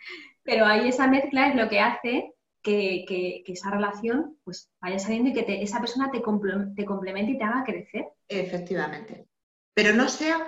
pero 0.43 0.65
ahí 0.65 0.87
esa 0.87 1.07
mezcla 1.07 1.47
es 1.47 1.55
lo 1.55 1.67
que 1.69 1.79
hace 1.79 2.34
que, 2.65 3.43
esa 3.47 3.69
relación 3.69 4.37
pues 4.43 4.71
vaya 4.81 4.99
saliendo 4.99 5.29
y 5.29 5.33
que 5.33 5.61
esa 5.61 5.79
persona 5.79 6.11
te, 6.11 6.19
te 6.19 6.85
complemente 6.85 7.31
y 7.31 7.37
te 7.37 7.43
haga 7.43 7.63
crecer. 7.63 8.07
Efectivamente, 8.27 9.27
pero 9.73 9.93
no 9.93 10.09
sea 10.09 10.47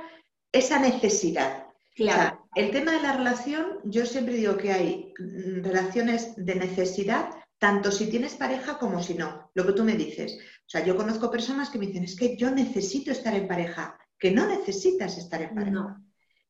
esa 0.51 0.79
necesidad. 0.79 1.63
Claro. 1.95 2.47
el 2.53 2.69
tema 2.69 2.91
de 2.91 3.01
la 3.01 3.17
relación, 3.17 3.79
yo 3.83 4.05
siempre 4.05 4.35
digo 4.35 4.55
que 4.55 4.71
hay 4.71 5.13
mm, 5.17 5.63
relaciones 5.63 6.35
de 6.35 6.53
necesidad 6.53 7.31
tanto 7.59 7.91
si 7.91 8.07
tienes 8.07 8.35
pareja 8.35 8.77
como 8.77 9.01
si 9.01 9.15
no, 9.15 9.49
lo 9.55 9.65
que 9.65 9.73
tú 9.73 9.83
me 9.83 9.95
dices. 9.95 10.37
O 10.37 10.69
sea, 10.69 10.85
yo 10.85 10.95
conozco 10.95 11.31
personas 11.31 11.69
que 11.69 11.79
me 11.79 11.87
dicen, 11.87 12.03
es 12.03 12.15
que 12.15 12.37
yo 12.37 12.51
necesito 12.51 13.11
estar 13.11 13.33
en 13.33 13.47
pareja, 13.47 13.97
que 14.19 14.29
no 14.29 14.45
necesitas 14.45 15.17
estar 15.17 15.41
en 15.41 15.55
pareja. 15.55 15.99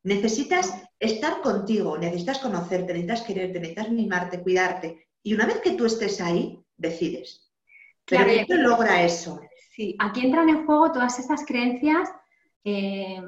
Necesitas 0.03 0.73
estar 0.99 1.41
contigo, 1.41 1.97
necesitas 1.97 2.39
conocerte, 2.39 2.93
necesitas 2.93 3.21
quererte, 3.21 3.59
necesitas 3.59 3.89
mimarte, 3.89 4.41
cuidarte. 4.41 5.06
Y 5.23 5.33
una 5.33 5.45
vez 5.45 5.59
que 5.61 5.71
tú 5.71 5.85
estés 5.85 6.21
ahí, 6.21 6.59
decides. 6.77 7.51
Pero 8.05 8.23
claro, 8.23 8.61
logra 8.61 9.03
eso? 9.03 9.41
Sí, 9.71 9.95
aquí 9.99 10.25
entran 10.25 10.49
en 10.49 10.65
juego 10.65 10.91
todas 10.91 11.19
estas 11.19 11.45
creencias, 11.45 12.09
eh, 12.63 13.21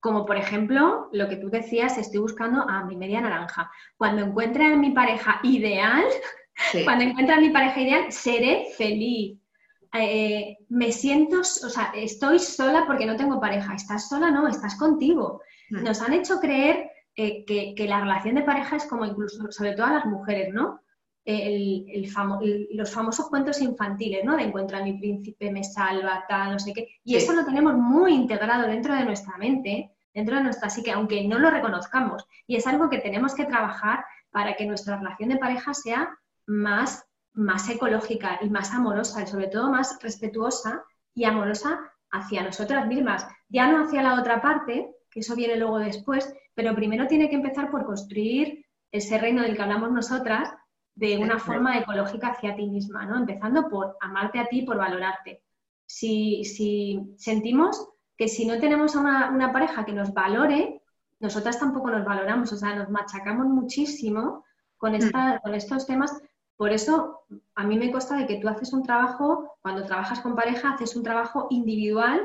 como 0.00 0.26
por 0.26 0.36
ejemplo 0.36 1.08
lo 1.12 1.28
que 1.28 1.36
tú 1.36 1.48
decías, 1.48 1.96
estoy 1.98 2.20
buscando 2.20 2.62
a 2.68 2.84
mi 2.84 2.96
media 2.96 3.20
naranja. 3.20 3.70
Cuando 3.96 4.22
encuentre 4.22 4.64
a 4.64 4.76
mi 4.76 4.90
pareja 4.90 5.40
ideal, 5.42 6.04
cuando 6.84 7.04
encuentre 7.04 7.34
a 7.34 7.40
mi 7.40 7.50
pareja 7.50 7.80
ideal, 7.80 8.12
seré 8.12 8.66
feliz. 8.76 9.38
Eh, 9.92 10.58
me 10.68 10.92
siento, 10.92 11.40
o 11.40 11.44
sea, 11.44 11.92
estoy 11.94 12.38
sola 12.38 12.84
porque 12.86 13.06
no 13.06 13.16
tengo 13.16 13.40
pareja. 13.40 13.74
¿Estás 13.74 14.08
sola? 14.08 14.30
No, 14.30 14.48
estás 14.48 14.76
contigo. 14.76 15.42
Mm. 15.70 15.84
Nos 15.84 16.00
han 16.00 16.12
hecho 16.12 16.40
creer 16.40 16.90
eh, 17.16 17.44
que, 17.44 17.86
la 17.86 18.00
relación 18.00 18.36
de 18.36 18.42
pareja 18.42 18.76
es 18.76 18.84
como 18.86 19.04
incluso, 19.04 19.50
sobre 19.50 19.72
todo 19.72 19.86
a 19.86 19.94
las 19.94 20.06
mujeres, 20.06 20.52
¿no? 20.54 20.80
Los 21.24 22.90
famosos 22.90 23.28
cuentos 23.28 23.60
infantiles, 23.60 24.24
¿no? 24.24 24.36
De 24.36 24.44
encuentra 24.44 24.78
a 24.78 24.84
mi 24.84 24.94
príncipe, 24.98 25.50
me 25.50 25.62
salva, 25.64 26.24
tal, 26.28 26.52
no 26.52 26.58
sé 26.58 26.72
qué. 26.72 26.88
Y 27.04 27.16
eso 27.16 27.32
lo 27.32 27.44
tenemos 27.44 27.74
muy 27.74 28.14
integrado 28.14 28.66
dentro 28.66 28.94
de 28.94 29.04
nuestra 29.04 29.36
mente, 29.36 29.92
dentro 30.14 30.36
de 30.36 30.42
nuestra 30.42 30.70
psique, 30.70 30.92
aunque 30.92 31.26
no 31.26 31.38
lo 31.38 31.50
reconozcamos. 31.50 32.26
Y 32.46 32.56
es 32.56 32.66
algo 32.66 32.88
que 32.88 32.98
tenemos 32.98 33.34
que 33.34 33.44
trabajar 33.44 34.04
para 34.30 34.54
que 34.54 34.66
nuestra 34.66 34.96
relación 34.96 35.28
de 35.28 35.36
pareja 35.36 35.74
sea 35.74 36.18
más, 36.46 37.04
más 37.32 37.68
ecológica 37.68 38.38
y 38.42 38.48
más 38.48 38.72
amorosa 38.72 39.22
y 39.22 39.26
sobre 39.26 39.48
todo 39.48 39.70
más 39.70 39.98
respetuosa 40.02 40.82
y 41.14 41.24
amorosa 41.24 41.80
hacia 42.10 42.42
nosotras 42.42 42.86
mismas, 42.86 43.26
ya 43.48 43.70
no 43.70 43.84
hacia 43.84 44.02
la 44.02 44.18
otra 44.18 44.42
parte, 44.42 44.90
que 45.10 45.20
eso 45.20 45.36
viene 45.36 45.56
luego 45.56 45.78
después, 45.78 46.32
pero 46.54 46.74
primero 46.74 47.06
tiene 47.06 47.28
que 47.28 47.36
empezar 47.36 47.70
por 47.70 47.84
construir 47.84 48.64
ese 48.90 49.18
reino 49.18 49.42
del 49.42 49.54
que 49.54 49.62
hablamos 49.62 49.92
nosotras 49.92 50.52
de 51.00 51.18
una 51.18 51.38
forma 51.38 51.78
ecológica 51.78 52.28
hacia 52.28 52.54
ti 52.54 52.66
misma, 52.66 53.06
¿no? 53.06 53.16
Empezando 53.16 53.68
por 53.68 53.96
amarte 54.00 54.38
a 54.38 54.46
ti, 54.46 54.62
por 54.62 54.76
valorarte. 54.76 55.42
Si, 55.86 56.44
si 56.44 57.14
sentimos 57.16 57.88
que 58.16 58.28
si 58.28 58.46
no 58.46 58.60
tenemos 58.60 58.94
a 58.94 59.00
una, 59.00 59.30
una, 59.30 59.52
pareja 59.52 59.84
que 59.84 59.92
nos 59.92 60.12
valore, 60.12 60.82
nosotras 61.18 61.58
tampoco 61.58 61.90
nos 61.90 62.04
valoramos, 62.04 62.52
o 62.52 62.56
sea, 62.56 62.76
nos 62.76 62.90
machacamos 62.90 63.46
muchísimo 63.46 64.44
con, 64.76 64.94
esta, 64.94 65.36
mm. 65.36 65.38
con 65.42 65.54
estos 65.54 65.86
temas 65.86 66.22
por 66.60 66.74
eso, 66.74 67.22
a 67.54 67.64
mí 67.64 67.78
me 67.78 67.90
consta 67.90 68.18
de 68.18 68.26
que 68.26 68.36
tú 68.36 68.46
haces 68.46 68.74
un 68.74 68.82
trabajo, 68.82 69.56
cuando 69.62 69.86
trabajas 69.86 70.20
con 70.20 70.36
pareja, 70.36 70.72
haces 70.72 70.94
un 70.94 71.02
trabajo 71.02 71.46
individual 71.48 72.20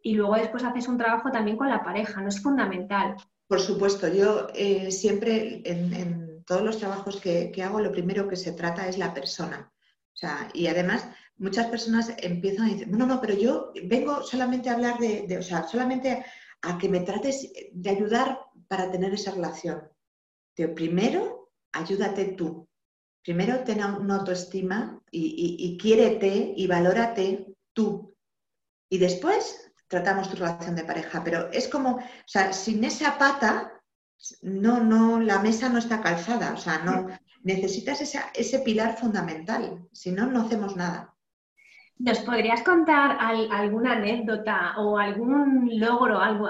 y 0.00 0.14
luego 0.14 0.36
después 0.36 0.62
haces 0.62 0.86
un 0.86 0.96
trabajo 0.96 1.32
también 1.32 1.56
con 1.56 1.68
la 1.68 1.82
pareja, 1.82 2.20
¿no 2.20 2.28
es 2.28 2.40
fundamental? 2.40 3.16
Por 3.48 3.58
supuesto, 3.58 4.06
yo 4.06 4.46
eh, 4.54 4.92
siempre 4.92 5.62
en, 5.64 6.29
todos 6.46 6.62
los 6.62 6.78
trabajos 6.78 7.20
que, 7.20 7.52
hago, 7.62 7.80
lo 7.80 7.92
primero 7.92 8.28
que 8.28 8.36
se 8.36 8.52
trata 8.52 8.88
es 8.88 8.98
la 8.98 9.14
persona. 9.14 9.72
O 10.12 10.16
sea, 10.16 10.48
y 10.52 10.66
además, 10.66 11.08
muchas 11.36 11.66
personas 11.66 12.12
empiezan 12.18 12.66
a 12.66 12.72
decir, 12.72 12.88
no, 12.88 13.06
no, 13.06 13.20
pero 13.20 13.34
yo 13.34 13.72
vengo 13.84 14.22
solamente 14.22 14.68
a 14.68 14.74
hablar 14.74 14.98
de, 14.98 15.26
de, 15.26 15.38
o 15.38 15.42
sea, 15.42 15.66
solamente 15.66 16.24
a 16.62 16.78
que 16.78 16.88
me 16.88 17.00
trates 17.00 17.50
de 17.72 17.90
ayudar 17.90 18.40
para 18.68 18.90
tener 18.90 19.14
esa 19.14 19.32
relación. 19.32 19.88
Primero, 20.74 21.52
ayúdate 21.72 22.32
tú. 22.32 22.68
Primero 23.22 23.64
ten 23.64 23.82
una 23.84 24.16
autoestima 24.16 25.02
y, 25.10 25.56
y, 25.58 25.76
quiérete 25.78 26.54
y 26.56 26.66
valórate 26.66 27.54
tú. 27.72 28.14
Y 28.88 28.98
después 28.98 29.72
tratamos 29.88 30.30
tu 30.30 30.36
relación 30.36 30.74
de 30.74 30.84
pareja. 30.84 31.22
Pero 31.22 31.50
es 31.52 31.68
como, 31.68 31.96
o 31.96 32.02
sea, 32.26 32.52
sin 32.52 32.82
esa 32.84 33.18
pata, 33.18 33.79
no, 34.42 34.80
no, 34.80 35.20
la 35.20 35.38
mesa 35.40 35.68
no 35.68 35.78
está 35.78 36.00
calzada, 36.00 36.52
o 36.52 36.56
sea, 36.56 36.78
no, 36.78 37.08
necesitas 37.42 38.00
ese 38.00 38.58
pilar 38.60 38.96
fundamental, 38.96 39.88
si 39.92 40.12
no, 40.12 40.26
no 40.26 40.42
hacemos 40.42 40.76
nada. 40.76 41.14
¿Nos 41.98 42.20
podrías 42.20 42.62
contar 42.62 43.18
alguna 43.20 43.92
anécdota 43.92 44.74
o 44.78 44.96
algún 44.96 45.68
logro, 45.78 46.18
algo, 46.18 46.48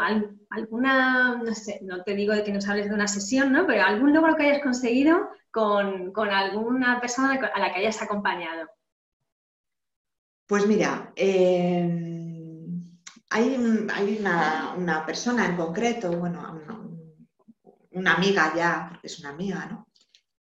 alguna, 0.50 1.42
no 1.44 1.54
sé, 1.54 1.80
no 1.82 2.04
te 2.04 2.14
digo 2.14 2.32
de 2.32 2.44
que 2.44 2.52
nos 2.52 2.68
hables 2.68 2.88
de 2.88 2.94
una 2.94 3.08
sesión, 3.08 3.50
¿no? 3.52 3.66
Pero 3.66 3.82
algún 3.82 4.14
logro 4.14 4.36
que 4.36 4.44
hayas 4.44 4.62
conseguido 4.62 5.28
con, 5.50 6.12
alguna 6.30 7.00
persona 7.00 7.40
a 7.52 7.58
la 7.58 7.72
que 7.72 7.80
hayas 7.80 8.00
acompañado? 8.00 8.68
Pues 10.46 10.66
mira, 10.66 11.12
em, 11.16 12.92
hay, 13.30 13.56
una, 14.18 15.04
persona 15.04 15.46
en 15.46 15.56
concreto, 15.56 16.12
bueno, 16.12 16.40
una, 17.90 18.14
amiga 18.14 18.52
ya, 18.54 18.88
porque 18.88 19.06
es 19.06 19.18
una 19.20 19.30
amiga, 19.30 19.66
¿no? 19.66 19.88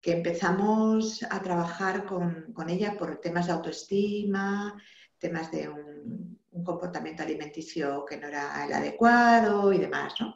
Que 0.00 0.12
empezamos 0.12 1.22
a 1.28 1.42
trabajar 1.42 2.04
con, 2.04 2.52
con 2.52 2.70
ella 2.70 2.96
por 2.96 3.20
temas 3.20 3.46
de 3.46 3.52
autoestima, 3.52 4.80
temas 5.18 5.50
de 5.50 5.68
un, 5.68 6.38
comportamiento 6.64 7.22
alimenticio 7.22 8.04
que 8.04 8.16
no 8.16 8.26
era 8.26 8.66
el 8.66 8.72
adecuado 8.72 9.72
y 9.72 9.78
demás, 9.78 10.14
¿no? 10.18 10.34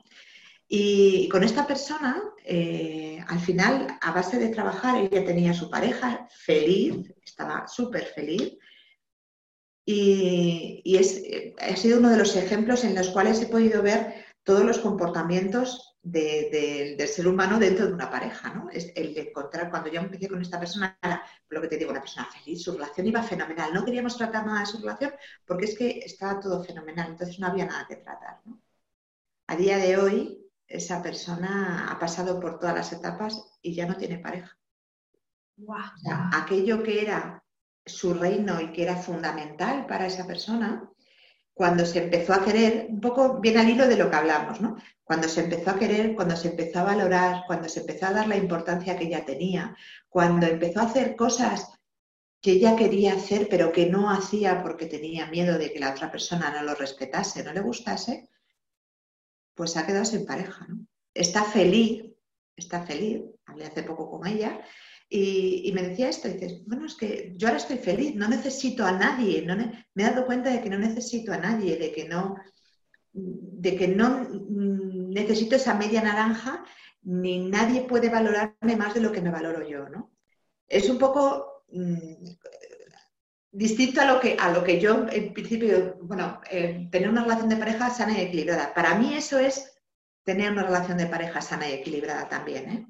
Y 0.69 1.29
con 1.29 1.43
esta 1.43 1.67
persona, 1.67 2.23
eh, 2.45 3.23
al 3.27 3.41
final, 3.41 3.99
a 4.01 4.13
base 4.13 4.39
de 4.39 4.49
trabajar, 4.49 4.97
ella 4.97 5.25
tenía 5.25 5.53
su 5.53 5.69
pareja 5.69 6.29
feliz, 6.31 7.13
estaba 7.25 7.67
súper 7.67 8.05
feliz. 8.05 8.57
Y, 9.85 10.81
y 10.85 10.97
es, 10.97 11.23
ha 11.61 11.77
sido 11.77 11.99
uno 11.99 12.11
de 12.11 12.19
los 12.19 12.37
ejemplos 12.37 12.85
en 12.85 12.95
los 12.95 13.11
cuales 13.11 13.43
he 13.43 13.47
podido 13.47 13.83
ver 13.83 14.25
todos 14.45 14.65
los 14.65 14.79
comportamientos 14.79 15.97
del 16.03 16.99
ser 17.07 17.29
humano 17.29 17.59
dentro 17.61 17.87
de 17.87 17.93
una 17.93 18.11
pareja, 18.11 18.53
¿no? 18.53 18.69
Es 18.71 18.93
el 18.97 19.15
de 19.15 19.29
encontrar, 19.29 19.71
cuando 19.71 19.89
yo 19.89 20.01
empecé 20.01 20.29
con 20.29 20.43
esta 20.43 20.59
persona, 20.59 20.99
era 21.01 21.23
lo 21.49 21.61
que 21.61 21.69
te 21.69 21.77
digo, 21.77 21.93
una 21.93 22.01
persona 22.01 22.27
feliz, 22.27 22.63
su 22.63 22.73
relación 22.73 23.07
iba 23.07 23.23
fenomenal. 23.23 23.73
No 23.73 23.85
queríamos 23.85 24.17
tratar 24.17 24.45
nada 24.45 24.61
de 24.61 24.67
su 24.67 24.79
relación 24.79 25.13
porque 25.47 25.67
es 25.67 25.79
que 25.79 26.01
estaba 26.01 26.41
todo 26.41 26.65
fenomenal, 26.65 27.11
entonces 27.11 27.39
no 27.39 27.47
había 27.47 27.67
nada 27.67 27.87
que 27.89 27.97
tratar, 27.97 28.41
¿no? 28.45 28.61
A 29.47 29.57
día 29.57 29.77
de 29.77 29.97
hoy, 29.97 30.51
esa 30.67 31.03
persona 31.03 31.89
ha 31.91 31.99
pasado 31.99 32.41
por 32.41 32.59
todas 32.59 32.75
las 32.75 32.93
etapas 32.93 33.59
y 33.61 33.75
ya 33.75 33.87
no 33.87 33.97
tiene 33.97 34.19
pareja. 34.19 34.59
aquello 36.33 36.83
que 36.83 37.03
era 37.03 37.45
su 37.85 38.15
reino 38.15 38.61
y 38.61 38.73
que 38.73 38.83
era 38.83 38.97
fundamental 38.97 39.87
para 39.87 40.07
esa 40.07 40.27
persona, 40.27 40.92
cuando 41.55 41.85
se 41.85 42.05
empezó 42.05 42.33
a 42.33 42.45
querer, 42.45 42.87
un 42.89 43.01
poco 43.01 43.39
bien 43.41 43.59
al 43.59 43.69
hilo 43.69 43.87
de 43.87 43.97
lo 43.97 44.11
que 44.11 44.17
hablamos, 44.17 44.61
¿no? 44.61 44.77
Cuando 45.05 45.29
se 45.29 45.43
empezó 45.43 45.71
a 45.71 45.79
querer, 45.79 46.15
cuando 46.15 46.37
se 46.37 46.49
empezó 46.49 46.81
a 46.81 46.85
valorar, 46.85 47.45
cuando 47.47 47.69
se 47.69 47.81
empezó 47.81 48.07
a 48.07 48.13
dar 48.13 48.27
la 48.27 48.37
importancia 48.37 48.97
que 48.97 49.05
ella 49.05 49.25
tenía, 49.25 49.77
cuando 50.09 50.47
empezó 50.47 50.81
a 50.81 50.85
hacer 50.85 51.15
cosas 51.15 51.71
que 52.41 52.53
ella 52.53 52.75
quería 52.75 53.15
hacer 53.15 53.49
pero 53.49 53.71
que 53.71 53.87
no 53.87 54.11
hacía 54.11 54.63
porque 54.63 54.87
tenía 54.87 55.27
miedo 55.27 55.59
de 55.59 55.73
que 55.73 55.79
la 55.79 55.91
otra 55.91 56.11
persona 56.11 56.51
no 56.51 56.63
lo 56.63 56.75
respetase, 56.75 57.45
no 57.45 57.53
le 57.53 57.61
gustase, 57.61 58.29
pues 59.55 59.77
ha 59.77 59.87
quedado 59.87 60.05
sin 60.05 60.25
pareja, 60.25 60.67
¿no? 60.69 60.87
Está 61.15 61.45
feliz, 61.45 62.11
está 62.57 62.83
feliz, 62.85 63.23
hablé 63.45 63.67
hace 63.67 63.83
poco 63.83 64.11
con 64.11 64.27
ella, 64.27 64.65
y, 65.15 65.71
me 65.73 65.83
decía 65.83 66.09
esto, 66.09 66.27
dices, 66.27 66.65
bueno, 66.67 66.87
es 66.87 66.95
que 66.95 67.35
yo 67.37 67.47
ahora 67.47 67.59
estoy 67.59 67.77
feliz, 67.77 68.15
no 68.15 68.29
necesito 68.29 68.87
a 68.87 68.93
nadie, 68.93 69.43
no 69.43 69.57
me 69.57 70.03
he 70.03 70.07
dado 70.07 70.25
cuenta 70.25 70.49
de 70.51 70.63
que 70.63 70.71
no 70.71 70.79
necesito 70.79 71.35
a 71.35 71.37
nadie, 71.37 71.77
de 71.77 71.93
que 71.93 72.09
no, 72.09 72.37
de 73.13 73.77
que 73.77 73.89
no 73.89 74.27
necesito 74.31 75.57
esa 75.57 75.75
media 75.75 76.01
naranja, 76.03 76.65
ni 77.03 77.47
nadie 77.51 77.83
puede 77.83 78.09
valorarme 78.09 78.75
más 78.77 78.95
de 78.95 79.03
lo 79.03 79.13
que 79.13 79.21
me 79.21 79.31
valoro 79.31 79.69
yo, 79.69 79.87
¿no? 79.91 80.13
Es 80.67 80.89
un 80.89 80.97
poco 80.97 81.65
mm, 81.69 82.25
distinto 83.51 84.01
a 84.01 84.07
lo, 84.07 84.19
que, 84.19 84.35
a 84.41 84.51
lo 84.51 84.65
que 84.65 84.81
yo, 84.81 85.07
en 85.11 85.35
principio, 85.35 85.99
bueno, 86.01 86.41
eh, 86.51 86.89
tener 86.91 87.11
una 87.11 87.25
relación 87.25 87.51
de 87.51 87.57
pareja 87.57 87.91
sana 87.91 88.19
y 88.19 88.23
equilibrada. 88.23 88.73
Para 88.73 88.95
mí 88.95 89.13
eso 89.15 89.39
es 89.39 89.77
tener 90.23 90.53
una 90.53 90.63
relación 90.63 90.97
de 90.97 91.07
pareja 91.07 91.43
sana 91.43 91.69
y 91.69 91.75
equilibrada 91.75 92.31
también, 92.31 92.71
¿eh? 92.71 92.87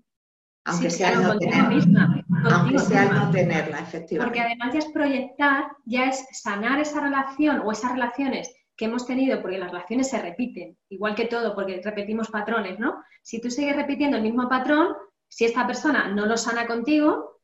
Aunque 0.65 0.91
sea 0.91 1.15
no 1.17 1.39
tenerla. 1.39 2.25
aunque 2.51 2.79
sea 2.79 3.05
no 3.05 3.31
tenerla, 3.31 3.81
efectivamente. 3.81 4.19
Porque 4.19 4.41
además 4.41 4.73
ya 4.73 4.79
es 4.79 4.93
proyectar, 4.93 5.65
ya 5.85 6.09
es 6.09 6.25
sanar 6.33 6.79
esa 6.81 7.01
relación 7.01 7.63
o 7.65 7.73
esas 7.73 7.93
relaciones 7.93 8.55
que 8.77 8.87
hemos 8.87 9.07
tenido, 9.07 9.41
porque 9.43 9.59
las 9.59 9.71
relaciones 9.71 10.09
se 10.09 10.21
repiten, 10.21 10.77
igual 10.89 11.15
que 11.15 11.27
todo, 11.27 11.55
porque 11.55 11.81
repetimos 11.85 12.31
patrones, 12.31 12.79
¿no? 12.79 13.03
Si 13.23 13.41
tú 13.41 13.51
sigues 13.51 13.77
repitiendo 13.77 14.17
el 14.17 14.23
mismo 14.23 14.49
patrón, 14.49 14.95
si 15.29 15.45
esta 15.45 15.67
persona 15.67 16.09
no 16.09 16.27
lo 16.27 16.37
sana 16.37 16.67
contigo, 16.67 17.41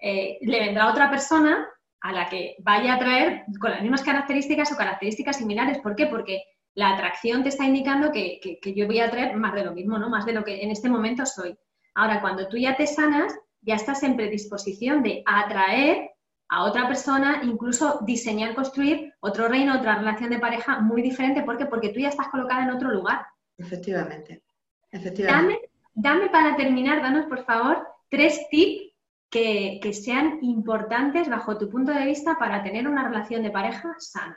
eh, 0.00 0.38
le 0.40 0.60
vendrá 0.60 0.90
otra 0.90 1.10
persona 1.10 1.68
a 2.00 2.12
la 2.12 2.28
que 2.28 2.56
vaya 2.58 2.94
a 2.94 2.98
traer 2.98 3.44
con 3.60 3.70
las 3.70 3.82
mismas 3.82 4.02
características 4.02 4.72
o 4.72 4.76
características 4.76 5.36
similares. 5.36 5.78
¿Por 5.78 5.94
qué? 5.94 6.06
Porque 6.06 6.42
la 6.74 6.94
atracción 6.94 7.42
te 7.42 7.50
está 7.50 7.64
indicando 7.64 8.10
que, 8.10 8.40
que 8.40 8.74
yo 8.74 8.86
voy 8.86 8.98
a 8.98 9.10
traer 9.10 9.36
más 9.36 9.54
de 9.54 9.64
lo 9.64 9.72
mismo, 9.72 9.98
¿no? 9.98 10.08
Más 10.08 10.26
de 10.26 10.32
lo 10.32 10.42
que 10.42 10.62
en 10.62 10.70
este 10.70 10.88
momento 10.88 11.24
soy. 11.26 11.56
Ahora, 11.94 12.20
cuando 12.20 12.48
tú 12.48 12.56
ya 12.56 12.76
te 12.76 12.86
sanas, 12.86 13.38
ya 13.60 13.74
estás 13.74 14.02
en 14.02 14.16
predisposición 14.16 15.02
de 15.02 15.22
atraer 15.26 16.10
a 16.48 16.64
otra 16.64 16.86
persona, 16.86 17.40
incluso 17.44 18.00
diseñar, 18.02 18.54
construir 18.54 19.14
otro 19.20 19.48
reino, 19.48 19.76
otra 19.76 19.96
relación 19.96 20.30
de 20.30 20.38
pareja 20.38 20.80
muy 20.80 21.00
diferente. 21.00 21.42
¿Por 21.42 21.56
qué? 21.56 21.66
Porque 21.66 21.88
tú 21.90 22.00
ya 22.00 22.08
estás 22.08 22.28
colocada 22.28 22.64
en 22.64 22.70
otro 22.70 22.90
lugar. 22.90 23.26
Efectivamente. 23.56 24.42
Efectivamente. 24.90 25.70
Dame, 25.94 26.28
para 26.28 26.56
terminar, 26.56 27.02
danos 27.02 27.26
por 27.26 27.44
favor 27.44 27.86
tres 28.08 28.46
tips 28.50 28.94
que, 29.30 29.80
que 29.82 29.92
sean 29.92 30.38
importantes 30.42 31.28
bajo 31.28 31.56
tu 31.56 31.70
punto 31.70 31.92
de 31.92 32.04
vista 32.04 32.38
para 32.38 32.62
tener 32.62 32.86
una 32.86 33.04
relación 33.08 33.42
de 33.42 33.50
pareja 33.50 33.94
sana. 33.98 34.36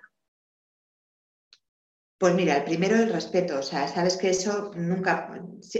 Pues 2.17 2.33
mira, 2.33 2.55
el 2.57 2.63
primero 2.63 2.95
el 2.95 3.11
respeto, 3.11 3.59
o 3.59 3.61
sea, 3.61 3.89
sabes 3.89 4.15
que 4.15 4.29
eso 4.29 4.71
nunca, 4.75 5.29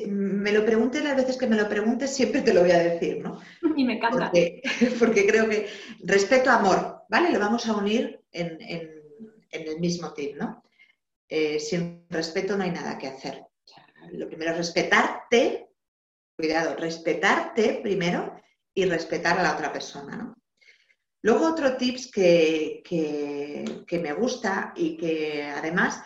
me 0.06 0.52
lo 0.52 0.66
preguntes 0.66 1.02
las 1.02 1.16
veces 1.16 1.38
que 1.38 1.48
me 1.48 1.56
lo 1.56 1.70
preguntes, 1.70 2.14
siempre 2.14 2.42
te 2.42 2.54
lo 2.54 2.62
voy 2.62 2.72
a 2.72 2.80
decir, 2.80 3.24
¿no? 3.24 3.40
Y 3.78 3.86
me 3.86 3.94
encanta. 3.94 4.32
Porque, 5.00 5.26
creo 5.26 5.48
que 5.48 5.68
respeto, 6.00 6.50
amor, 6.50 7.04
¿vale? 7.10 7.32
Lo 7.32 7.40
vamos 7.40 7.66
a 7.68 7.78
unir 7.78 8.22
en, 8.32 8.58
el 9.50 9.80
mismo 9.80 10.14
tip, 10.14 10.36
¿no? 10.36 10.62
Eh, 11.30 11.58
sin 11.60 12.06
respeto 12.10 12.58
no 12.58 12.66
hay 12.66 12.72
nada 12.72 12.98
que 12.98 13.08
hacer. 13.08 13.42
lo 14.12 14.28
primero 14.28 14.52
es 14.52 14.58
respetarte, 14.58 15.70
cuidado, 16.38 16.76
respetarte 16.76 17.80
primero 17.82 18.36
y 18.74 18.84
respetar 18.86 19.40
a 19.40 19.44
la 19.44 19.54
otra 19.54 19.72
persona, 19.72 20.18
¿no? 20.18 20.36
Luego 21.22 21.48
otro 21.48 21.78
tips 21.78 22.12
que, 22.12 22.84
que 22.86 24.00
me 24.00 24.14
gusta 24.14 24.74
y 24.76 24.96
que 24.96 25.44
además 25.44 26.04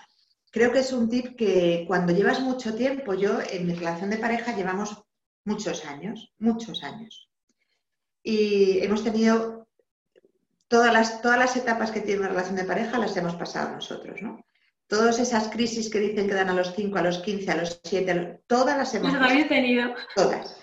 creo 0.51 0.71
que 0.71 0.79
es 0.79 0.91
un 0.91 1.09
tip 1.09 1.35
que 1.35 1.85
cuando 1.87 2.13
llevas 2.13 2.39
mucho 2.41 2.75
tiempo, 2.75 3.13
yo 3.13 3.39
en 3.41 3.67
mi 3.67 3.73
relación 3.73 4.09
de 4.09 4.17
pareja 4.17 4.55
llevamos 4.55 5.03
muchos 5.45 5.85
años, 5.85 6.33
muchos 6.37 6.83
años. 6.83 7.29
Y 8.23 8.79
hemos 8.79 9.03
tenido 9.03 9.67
todas 10.67 10.93
las, 10.93 11.21
todas 11.21 11.39
las 11.39 11.55
etapas 11.55 11.91
que 11.91 12.01
tiene 12.01 12.21
una 12.21 12.29
relación 12.29 12.55
de 12.55 12.63
pareja, 12.63 12.97
las 12.97 13.15
hemos 13.17 13.35
pasado 13.35 13.71
nosotros, 13.71 14.21
¿no? 14.21 14.43
Todas 14.87 15.19
esas 15.19 15.49
crisis 15.49 15.89
que 15.89 15.99
dicen 15.99 16.27
que 16.27 16.33
dan 16.33 16.49
a 16.49 16.53
los 16.53 16.73
5, 16.73 16.97
a 16.97 17.03
los 17.03 17.19
15, 17.19 17.51
a 17.51 17.57
los 17.57 17.79
7, 17.83 18.41
todas 18.47 18.77
las 18.77 18.93
hemos 18.95 19.13
pasado. 19.13 19.47
tenido. 19.47 19.93
Todas. 20.15 20.59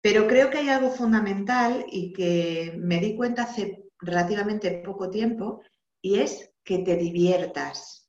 Pero 0.00 0.26
creo 0.26 0.50
que 0.50 0.58
hay 0.58 0.68
algo 0.68 0.90
fundamental 0.90 1.86
y 1.88 2.12
que 2.12 2.74
me 2.76 2.98
di 2.98 3.16
cuenta 3.16 3.44
hace 3.44 3.84
relativamente 4.00 4.82
poco 4.84 5.10
tiempo 5.10 5.62
y 6.02 6.18
es 6.20 6.50
que 6.62 6.78
te 6.78 6.96
diviertas. 6.96 8.03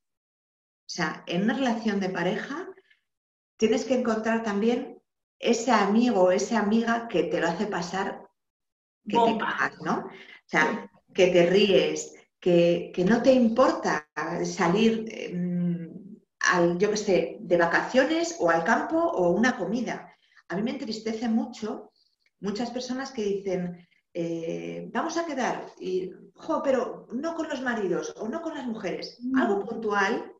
O 0.85 0.89
sea, 0.89 1.23
en 1.25 1.43
una 1.43 1.55
relación 1.55 1.99
de 1.99 2.09
pareja 2.09 2.67
tienes 3.57 3.85
que 3.85 3.95
encontrar 3.95 4.43
también 4.43 5.01
ese 5.39 5.71
amigo 5.71 6.25
o 6.25 6.31
esa 6.31 6.59
amiga 6.59 7.07
que 7.07 7.23
te 7.23 7.41
lo 7.41 7.47
hace 7.47 7.65
pasar 7.65 8.21
que 9.07 9.17
te 9.17 9.37
cagas, 9.37 9.81
¿no? 9.81 9.97
O 10.07 10.47
sea, 10.47 10.91
que 11.13 11.27
te 11.27 11.45
ríes, 11.47 12.13
que, 12.39 12.91
no 13.07 13.21
te 13.21 13.33
importa 13.33 14.07
salir, 14.43 15.05
em, 15.09 15.89
al, 16.39 16.77
yo 16.77 16.91
qué 16.91 16.97
sé, 16.97 17.37
de 17.39 17.57
vacaciones 17.57 18.35
o 18.39 18.49
al 18.49 18.63
campo 18.63 18.97
o 18.97 19.31
una 19.31 19.57
comida. 19.57 20.15
A 20.49 20.55
mí 20.55 20.63
me 20.63 20.71
entristece 20.71 21.27
mucho 21.27 21.91
muchas 22.39 22.69
personas 22.69 23.11
que 23.11 23.23
dicen, 23.23 23.87
eh, 24.13 24.89
vamos 24.93 25.17
a 25.17 25.25
quedar, 25.25 25.65
y, 25.79 26.11
pero 26.63 27.07
no 27.11 27.35
con 27.35 27.49
los 27.49 27.61
maridos 27.61 28.13
o 28.17 28.27
no 28.27 28.41
con 28.41 28.53
las 28.53 28.65
mujeres, 28.67 29.19
algo 29.35 29.61
mm. 29.61 29.65
puntual 29.67 30.34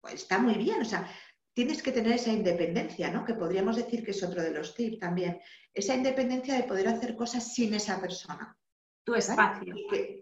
pues 0.00 0.14
está 0.14 0.38
muy 0.38 0.54
bien, 0.54 0.80
o 0.80 0.84
sea, 0.84 1.10
tienes 1.52 1.82
que 1.82 1.92
tener 1.92 2.12
esa 2.12 2.32
independencia, 2.32 3.10
¿no? 3.10 3.24
Que 3.24 3.34
podríamos 3.34 3.76
decir 3.76 4.04
que 4.04 4.12
es 4.12 4.22
otro 4.22 4.42
de 4.42 4.52
los 4.52 4.74
tips 4.74 4.98
también, 4.98 5.40
esa 5.74 5.94
independencia 5.94 6.54
de 6.54 6.64
poder 6.64 6.88
hacer 6.88 7.16
cosas 7.16 7.52
sin 7.52 7.74
esa 7.74 8.00
persona. 8.00 8.56
Tu 9.04 9.14
espacio. 9.14 9.74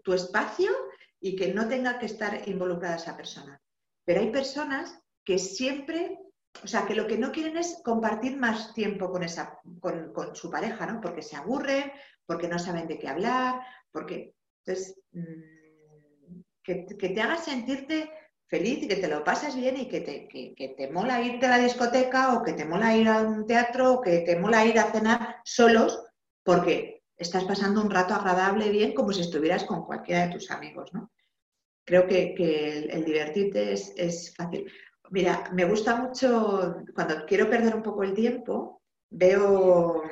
tu 0.03 0.13
espacio 0.13 0.71
y 1.19 1.35
que 1.35 1.53
no 1.53 1.67
tenga 1.67 1.99
que 1.99 2.05
estar 2.05 2.47
involucrada 2.47 2.95
esa 2.95 3.17
persona. 3.17 3.61
Pero 4.05 4.21
hay 4.21 4.31
personas 4.31 4.97
que 5.25 5.37
siempre 5.37 6.17
o 6.63 6.67
sea, 6.67 6.85
que 6.85 6.95
lo 6.95 7.07
que 7.07 7.17
no 7.17 7.31
quieren 7.31 7.57
es 7.57 7.79
compartir 7.83 8.37
más 8.37 8.73
tiempo 8.73 9.11
con, 9.11 9.23
esa, 9.23 9.59
con, 9.79 10.35
su 10.35 10.49
pareja, 10.49 10.85
¿no? 10.85 10.99
Porque 11.01 11.21
se 11.21 11.35
aburren, 11.35 11.91
porque 12.25 12.47
no 12.47 12.59
saben 12.59 12.87
de 12.87 12.97
qué 12.97 13.07
hablar, 13.07 13.61
porque... 13.91 14.33
Entonces, 14.65 14.99
mm, 15.11 16.41
que, 16.63 16.83
te 16.83 17.21
hagas 17.21 17.45
sentirte 17.45 18.11
feliz 18.47 18.83
y 18.83 18.87
que 18.87 18.95
te 18.95 19.07
lo 19.07 19.23
pases 19.23 19.55
bien 19.55 19.77
y 19.77 19.87
que 19.87 20.01
te, 20.01 20.27
que, 20.27 20.75
te 20.77 20.89
mola 20.89 21.21
irte 21.21 21.45
a 21.45 21.57
la 21.57 21.59
discoteca 21.59 22.33
o 22.33 22.43
que 22.43 22.53
te 22.53 22.65
mola 22.65 22.95
ir 22.95 23.07
a 23.07 23.21
un 23.21 23.45
teatro 23.45 23.93
o 23.93 24.01
que 24.01 24.19
te 24.19 24.37
mola 24.37 24.65
ir 24.65 24.79
a 24.79 24.91
cenar 24.91 25.37
solos 25.43 26.03
porque 26.43 27.03
estás 27.17 27.43
pasando 27.43 27.81
un 27.81 27.91
rato 27.91 28.13
agradable 28.13 28.69
bien 28.69 28.93
como 28.93 29.11
si 29.11 29.21
estuvieras 29.21 29.65
con 29.65 29.85
cualquiera 29.85 30.27
de 30.27 30.33
tus 30.33 30.49
amigos, 30.51 30.93
¿no? 30.93 31.11
Creo 31.83 32.05
que, 32.05 32.33
el, 32.91 33.05
divertirte 33.05 33.71
es, 33.71 33.93
es 33.95 34.35
fácil. 34.35 34.69
Mira, 35.09 35.49
me 35.53 35.63
gusta 35.63 35.95
mucho, 35.95 36.83
cuando 36.93 37.25
quiero 37.25 37.49
perder 37.49 37.75
un 37.75 37.81
poco 37.81 38.03
el 38.03 38.13
tiempo, 38.13 38.81
veo 39.09 40.03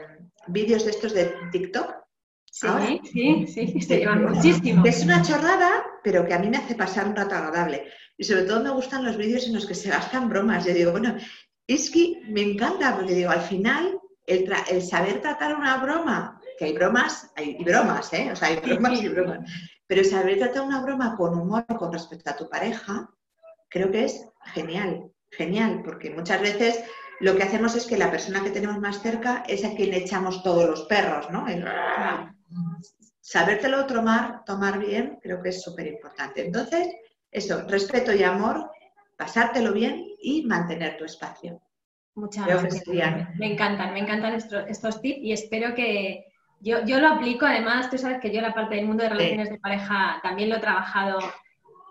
vídeos 0.48 0.86
de 0.86 0.92
estos 0.92 1.14
de 1.14 1.34
TikTok. 1.52 2.06
Sí, 2.50 3.02
sí, 3.04 3.48
sí, 3.48 3.82
se 3.82 3.98
llevan 3.98 4.24
muchísimo. 4.24 4.86
Es 4.86 5.04
una 5.04 5.22
chorrada, 5.22 5.84
pero 6.02 6.26
que 6.26 6.34
a 6.34 6.40
mí 6.40 6.50
me 6.50 6.56
hace 6.56 6.76
pasar 6.76 7.06
un 7.06 7.16
rato 7.16 7.36
agradable. 7.36 7.92
Y 8.18 8.24
sobre 8.24 8.44
todo 8.44 8.62
me 8.62 8.70
gustan 8.70 9.06
los 9.06 9.18
vídeos 9.18 9.46
en 9.46 9.54
los 9.54 9.66
que 9.66 9.76
se 9.76 9.90
gastan 9.90 10.30
bromas. 10.30 10.66
Yo 10.66 10.74
digo, 10.74 10.92
bueno, 10.92 11.16
es 11.68 11.90
que 11.90 12.22
me 12.28 12.42
encanta, 12.42 12.96
porque 12.96 13.14
digo, 13.14 13.32
al 13.32 13.42
final, 13.42 14.00
el, 14.26 14.52
el 14.70 14.82
saber 14.82 15.22
tratar 15.22 15.56
una 15.56 15.78
broma, 15.78 16.40
que 16.58 16.66
hay 16.66 16.74
bromas, 16.74 17.32
hay 17.36 17.62
bromas, 17.64 18.12
¿eh? 18.14 18.30
O 18.32 18.36
sea, 18.36 18.50
hay 18.50 18.58
bromas 18.58 19.02
y 19.02 19.10
bromas. 19.10 19.40
Pero 19.88 20.04
saber 20.04 20.38
tratar 20.40 20.64
una 20.64 20.82
broma 20.82 21.16
con 21.16 21.38
humor 21.38 21.66
con 21.66 21.92
respecto 21.92 22.30
a 22.30 22.36
tu 22.36 22.50
pareja, 22.50 23.10
creo 23.70 23.92
que 23.92 24.06
es 24.06 24.26
genial, 24.54 25.12
genial, 25.32 25.82
porque 25.84 26.10
muchas 26.10 26.42
veces 26.42 26.84
lo 27.20 27.36
que 27.36 27.44
hacemos 27.44 27.76
es 27.76 27.86
que 27.86 27.98
la 27.98 28.12
persona 28.12 28.44
que 28.44 28.50
tenemos 28.50 28.80
más 28.80 29.02
cerca 29.02 29.44
es 29.48 29.64
a 29.64 29.76
quien 29.76 29.94
echamos 29.94 30.44
todos 30.44 30.68
los 30.70 30.84
perros, 30.84 31.30
¿no? 31.30 31.46
sabértelo 33.22 33.86
tomar, 33.88 34.44
tomar 34.46 34.80
bien, 34.80 35.18
creo 35.22 35.42
que 35.42 35.50
es 35.50 35.62
súper 35.62 35.88
importante. 35.88 36.46
Entonces, 36.46 36.88
eso, 37.36 37.68
respeto 37.68 38.14
y 38.14 38.24
amor, 38.24 38.72
pasártelo 39.18 39.74
bien 39.74 40.06
y 40.22 40.44
mantener 40.46 40.98
tu 40.98 41.06
espacio. 41.06 41.62
Muchas 42.16 42.48
gracias. 42.48 42.84
Me 43.38 43.52
encantan, 43.52 43.94
me 43.94 44.00
encantan 44.00 44.34
estos, 44.36 45.02
tips 45.02 45.20
y 45.22 45.34
espero 45.34 45.76
que 45.76 46.26
yo, 46.62 46.86
yo, 46.86 47.00
lo 47.00 47.10
aplico. 47.10 47.46
Además, 47.46 47.90
tú 47.90 47.98
sabes 47.98 48.20
que 48.22 48.32
yo 48.32 48.42
la 48.42 48.54
parte 48.54 48.76
del 48.76 48.86
mundo 48.86 49.04
de 49.04 49.10
relaciones 49.10 49.50
de 49.50 49.60
pareja 49.60 50.20
también 50.24 50.50
lo 50.50 50.56
he 50.56 50.60
trabajado 50.60 51.20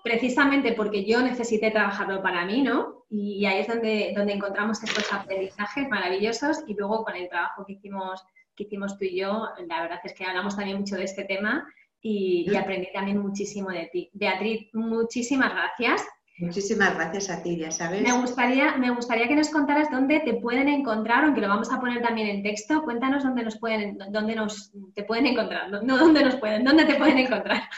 precisamente 0.03 0.73
porque 0.73 1.05
yo 1.05 1.21
necesité 1.21 1.71
trabajarlo 1.71 2.23
para 2.23 2.45
mí, 2.47 2.63
¿no? 2.63 3.05
Y 3.11 3.45
ahí 3.47 3.61
es 3.61 3.69
donde, 3.69 4.13
donde 4.17 4.33
encontramos 4.33 4.83
estos 4.83 5.13
aprendizajes 5.13 5.89
maravillosos 5.89 6.65
y 6.67 6.75
luego 6.75 7.05
con 7.05 7.17
el 7.17 7.29
trabajo 7.29 7.65
que 7.67 7.75
hicimos, 7.75 8.23
que 8.57 8.65
hicimos 8.65 8.99
tú 8.99 9.05
y 9.05 9.21
yo, 9.21 9.49
la 9.67 9.83
verdad 9.83 10.01
es 10.05 10.15
que 10.15 10.25
hablamos 10.25 10.57
también 10.57 10.79
mucho 10.79 10.97
de 10.97 11.05
este 11.05 11.25
tema 11.25 11.67
y, 12.07 12.55
aprendí 12.55 12.93
también 12.93 13.19
muchísimo 13.19 13.71
de 13.71 13.89
ti. 13.91 14.11
Beatriz, 14.13 14.69
muchísimas 14.75 15.53
gracias. 15.53 16.07
Muchísimas 16.37 16.95
gracias 16.95 17.31
a 17.31 17.43
ti, 17.43 17.57
ya 17.57 17.71
sabes. 17.71 18.03
Me 18.03 18.13
gustaría, 18.13 18.77
me 18.77 18.91
gustaría 18.91 19.27
que 19.27 19.37
nos 19.37 19.49
contaras 19.49 19.91
dónde 19.91 20.21
te 20.21 20.35
pueden 20.35 20.69
encontrar, 20.69 21.25
aunque 21.25 21.41
lo 21.41 21.49
vamos 21.49 21.73
a 21.73 21.81
poner 21.81 22.03
también 22.03 22.29
en 22.29 22.43
texto. 22.43 22.83
Cuéntanos 22.83 23.23
dónde 23.23 23.45
nos 23.45 23.59
pueden, 23.59 23.97
dónde 24.11 24.35
nos 24.35 24.71
te 24.95 25.05
pueden 25.05 25.27
encontrar, 25.27 25.71
no 25.71 25.97
dónde 25.97 26.25
nos 26.25 26.37
pueden, 26.37 26.63
dónde 26.65 26.85
te 26.85 26.97
pueden 26.97 27.19
encontrar. 27.19 27.63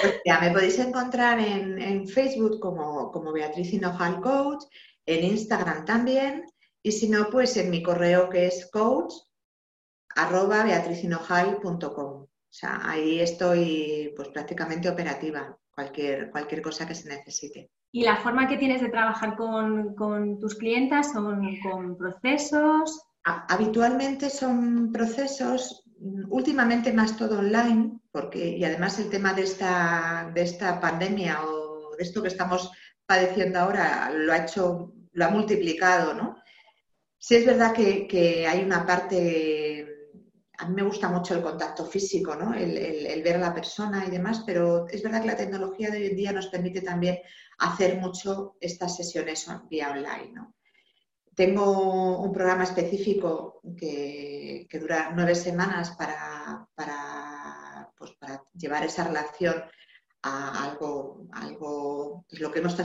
Pues 0.00 0.20
ya 0.24 0.40
me 0.40 0.50
podéis 0.50 0.80
encontrar 0.80 1.38
en, 1.38 2.08
Facebook 2.08 2.58
como, 2.58 3.12
como 3.12 3.32
Beatriz 3.32 3.72
Hinojal 3.72 4.20
Coach, 4.20 4.64
en 5.06 5.24
Instagram 5.24 5.84
también, 5.84 6.44
y 6.82 6.90
si 6.90 7.08
no, 7.08 7.30
pues 7.30 7.56
en 7.56 7.70
mi 7.70 7.84
correo 7.84 8.28
que 8.28 8.48
es 8.48 8.68
coach 8.72 9.14
arroba 10.16 10.64
sea, 12.58 12.80
ahí 12.84 13.20
estoy 13.20 14.12
pues 14.16 14.28
prácticamente 14.28 14.88
operativa, 14.88 15.56
cualquier, 15.70 16.30
cualquier 16.30 16.62
cosa 16.62 16.86
que 16.86 16.94
se 16.94 17.08
necesite. 17.08 17.70
¿Y 17.92 18.02
la 18.02 18.16
forma 18.16 18.48
que 18.48 18.56
tienes 18.56 18.80
de 18.80 18.88
trabajar 18.88 19.36
con, 19.36 19.94
con 19.94 20.38
tus 20.38 20.54
clientas 20.54 21.12
son 21.12 21.58
con 21.62 21.96
procesos? 21.96 23.02
Habitualmente 23.24 24.30
son 24.30 24.92
procesos 24.92 25.82
últimamente 26.28 26.92
más 26.92 27.16
todo 27.16 27.38
online, 27.38 27.98
porque, 28.12 28.56
y 28.56 28.64
además 28.64 28.98
el 28.98 29.10
tema 29.10 29.32
de 29.32 29.42
esta, 29.42 30.30
de 30.34 30.42
esta 30.42 30.80
pandemia 30.80 31.42
o 31.44 31.96
de 31.96 32.02
esto 32.02 32.22
que 32.22 32.28
estamos 32.28 32.70
padeciendo 33.06 33.58
ahora 33.60 34.10
lo 34.12 34.32
ha 34.32 34.38
hecho, 34.38 34.92
lo 35.12 35.24
ha 35.24 35.30
multiplicado, 35.30 36.14
¿no? 36.14 36.36
Sí 37.18 37.36
es 37.36 37.46
verdad 37.46 37.72
que, 37.72 38.46
hay 38.46 38.62
una 38.62 38.86
parte, 38.86 39.85
a 40.58 40.68
mí 40.68 40.74
me 40.74 40.82
gusta 40.82 41.08
mucho 41.08 41.34
el 41.34 41.42
contacto 41.42 41.84
físico, 41.84 42.34
¿no? 42.34 42.54
El, 42.54 43.22
ver 43.22 43.36
a 43.36 43.40
la 43.40 43.54
persona 43.54 44.04
y 44.06 44.10
demás, 44.10 44.42
pero 44.46 44.86
es 44.88 45.02
verdad 45.02 45.20
que 45.20 45.28
la 45.28 45.36
tecnología 45.36 45.90
de 45.90 45.98
hoy 45.98 46.06
en 46.06 46.16
día 46.16 46.32
nos 46.32 46.46
permite 46.46 46.80
también 46.80 47.18
hacer 47.58 47.96
mucho 47.98 48.56
estas 48.60 48.96
sesiones 48.96 49.46
vía 49.68 49.90
online. 49.90 50.34
Tengo 51.34 52.18
un 52.22 52.32
programa 52.32 52.64
específico 52.64 53.60
que, 53.76 54.66
dura 54.80 55.12
nueve 55.14 55.34
semanas 55.34 55.90
para, 55.96 56.66
pues, 57.96 58.12
para, 58.12 58.42
llevar 58.54 58.84
esa 58.84 59.04
relación 59.04 59.62
a 60.26 60.64
algo, 60.64 61.26
algo 61.32 62.24
lo 62.30 62.50
que 62.50 62.58
hemos 62.58 62.76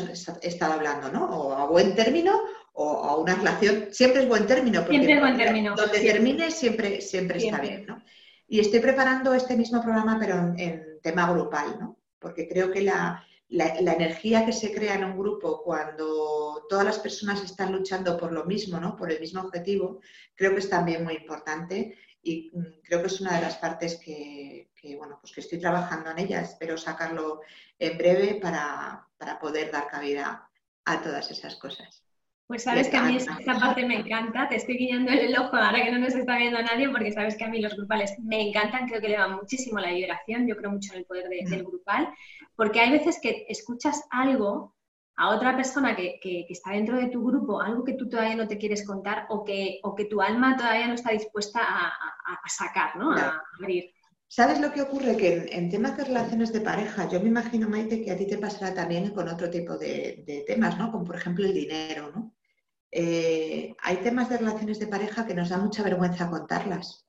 estado 0.41 0.73
hablando, 0.73 1.11
¿no? 1.11 1.25
O 1.25 1.53
a 1.53 1.65
buen 1.65 1.95
término 1.95 2.39
o 2.73 3.03
a 3.03 3.17
una 3.17 3.35
relación, 3.35 3.87
siempre 3.91 4.21
es 4.21 4.27
buen 4.27 4.45
término, 4.45 4.81
porque 4.81 4.95
siempre 4.95 5.13
es 5.15 5.19
buen 5.19 5.37
término. 5.37 5.75
donde 5.75 5.99
termine 5.99 6.51
siempre, 6.51 7.01
siempre, 7.01 7.39
está 7.39 7.59
bien, 7.59 7.85
¿no? 7.85 8.03
Y 8.47 8.59
estoy 8.59 8.79
preparando 8.79 9.33
este 9.33 9.55
mismo 9.57 9.81
programa, 9.81 10.17
pero 10.19 10.35
en, 10.35 10.59
en 10.59 10.83
tema 11.01 11.31
grupal, 11.31 11.77
¿no? 11.79 11.97
Porque 12.19 12.47
creo 12.47 12.69
que 12.71 12.81
la, 12.81 13.25
la, 13.51 13.93
energía 13.93 14.45
que 14.45 14.53
se 14.53 14.73
crea 14.73 14.95
en 14.95 15.03
un 15.03 15.17
grupo 15.17 15.61
cuando 15.63 16.65
todas 16.69 16.85
las 16.85 16.99
personas 16.99 17.43
están 17.43 17.71
luchando 17.73 18.17
por 18.17 18.31
lo 18.31 18.45
mismo, 18.45 18.79
¿no? 18.79 18.95
por 18.95 19.11
el 19.11 19.19
mismo 19.19 19.41
objetivo, 19.41 19.99
creo 20.35 20.51
que 20.53 20.59
es 20.59 20.69
también 20.69 21.03
muy 21.03 21.15
importante 21.15 21.97
y 22.23 22.51
mm, 22.53 22.81
creo 22.83 23.01
que 23.01 23.07
es 23.07 23.21
una 23.21 23.35
de 23.35 23.41
las 23.41 23.57
partes 23.57 23.99
que, 24.03 24.69
bueno, 24.97 25.17
pues 25.21 25.33
que 25.33 25.41
estoy 25.41 25.59
trabajando 25.59 26.11
en 26.11 26.19
ella. 26.19 26.41
Espero 26.41 26.77
sacarlo 26.77 27.41
en 27.77 27.97
breve 27.97 28.39
para, 28.41 29.07
para 29.17 29.39
poder 29.39 29.71
dar 29.71 29.87
cabida 29.87 30.49
a 30.85 31.01
todas 31.01 31.29
esas 31.31 31.55
cosas. 31.55 32.03
Pues 32.51 32.63
sabes 32.63 32.89
que 32.89 32.97
a 32.97 33.03
mí 33.03 33.15
esta 33.15 33.59
parte 33.61 33.85
me 33.85 33.95
encanta, 33.95 34.49
te 34.49 34.57
estoy 34.57 34.75
guiando 34.75 35.09
el 35.09 35.33
ojo 35.37 35.55
ahora 35.55 35.85
que 35.85 35.89
no 35.89 35.99
nos 35.99 36.13
está 36.13 36.35
viendo 36.35 36.61
nadie, 36.61 36.89
porque 36.89 37.13
sabes 37.13 37.37
que 37.37 37.45
a 37.45 37.47
mí 37.47 37.61
los 37.61 37.77
grupales 37.77 38.13
me 38.19 38.41
encantan, 38.49 38.89
creo 38.89 38.99
que 38.99 39.07
le 39.07 39.15
dan 39.15 39.37
muchísimo 39.37 39.79
la 39.79 39.93
vibración, 39.93 40.45
yo 40.45 40.57
creo 40.57 40.69
mucho 40.69 40.91
en 40.91 40.99
el 40.99 41.05
poder 41.05 41.29
del 41.29 41.63
grupal, 41.63 42.09
porque 42.57 42.81
hay 42.81 42.91
veces 42.91 43.19
que 43.21 43.45
escuchas 43.47 44.03
algo 44.09 44.75
a 45.15 45.35
otra 45.35 45.55
persona 45.55 45.95
que, 45.95 46.19
está 46.49 46.71
dentro 46.71 46.97
de 46.97 47.07
tu 47.07 47.23
grupo, 47.23 47.61
algo 47.61 47.83
que 47.83 47.93
tú 47.93 48.09
todavía 48.09 48.35
no 48.35 48.47
te 48.47 48.57
quieres 48.57 48.85
contar 48.85 49.27
o 49.29 49.43
que, 49.43 49.79
o 49.83 49.93
que 49.95 50.05
tu 50.05 50.21
alma 50.21 50.57
todavía 50.57 50.87
no 50.87 50.93
está 50.93 51.11
dispuesta 51.11 51.59
a, 51.61 52.49
sacar, 52.49 52.95
¿no? 52.95 53.11
A 53.11 53.41
abrir. 53.59 53.91
¿Sabes 54.27 54.61
lo 54.61 54.71
que 54.71 54.81
ocurre? 54.81 55.17
Que 55.17 55.49
en, 55.51 55.69
temas 55.69 55.97
de 55.97 56.05
relaciones 56.05 56.53
de 56.53 56.61
pareja, 56.61 57.09
yo 57.09 57.19
me 57.19 57.27
imagino, 57.27 57.69
Maite, 57.69 58.01
que 58.01 58.11
a 58.11 58.17
ti 58.17 58.25
te 58.25 58.37
pasará 58.37 58.73
también 58.73 59.09
con 59.11 59.27
otro 59.27 59.49
tipo 59.49 59.77
de, 59.77 60.23
de 60.25 60.43
temas, 60.47 60.77
¿no? 60.77 60.91
Como 60.91 61.03
por 61.03 61.17
ejemplo 61.17 61.45
el 61.45 61.53
dinero, 61.53 62.11
¿no? 62.15 62.33
Eh, 62.91 63.73
hay 63.81 63.97
temas 63.97 64.29
de 64.29 64.37
relaciones 64.37 64.79
de 64.79 64.87
pareja 64.87 65.25
que 65.25 65.33
nos 65.33 65.49
da 65.49 65.57
mucha 65.57 65.83
vergüenza 65.83 66.29
contarlas. 66.29 67.05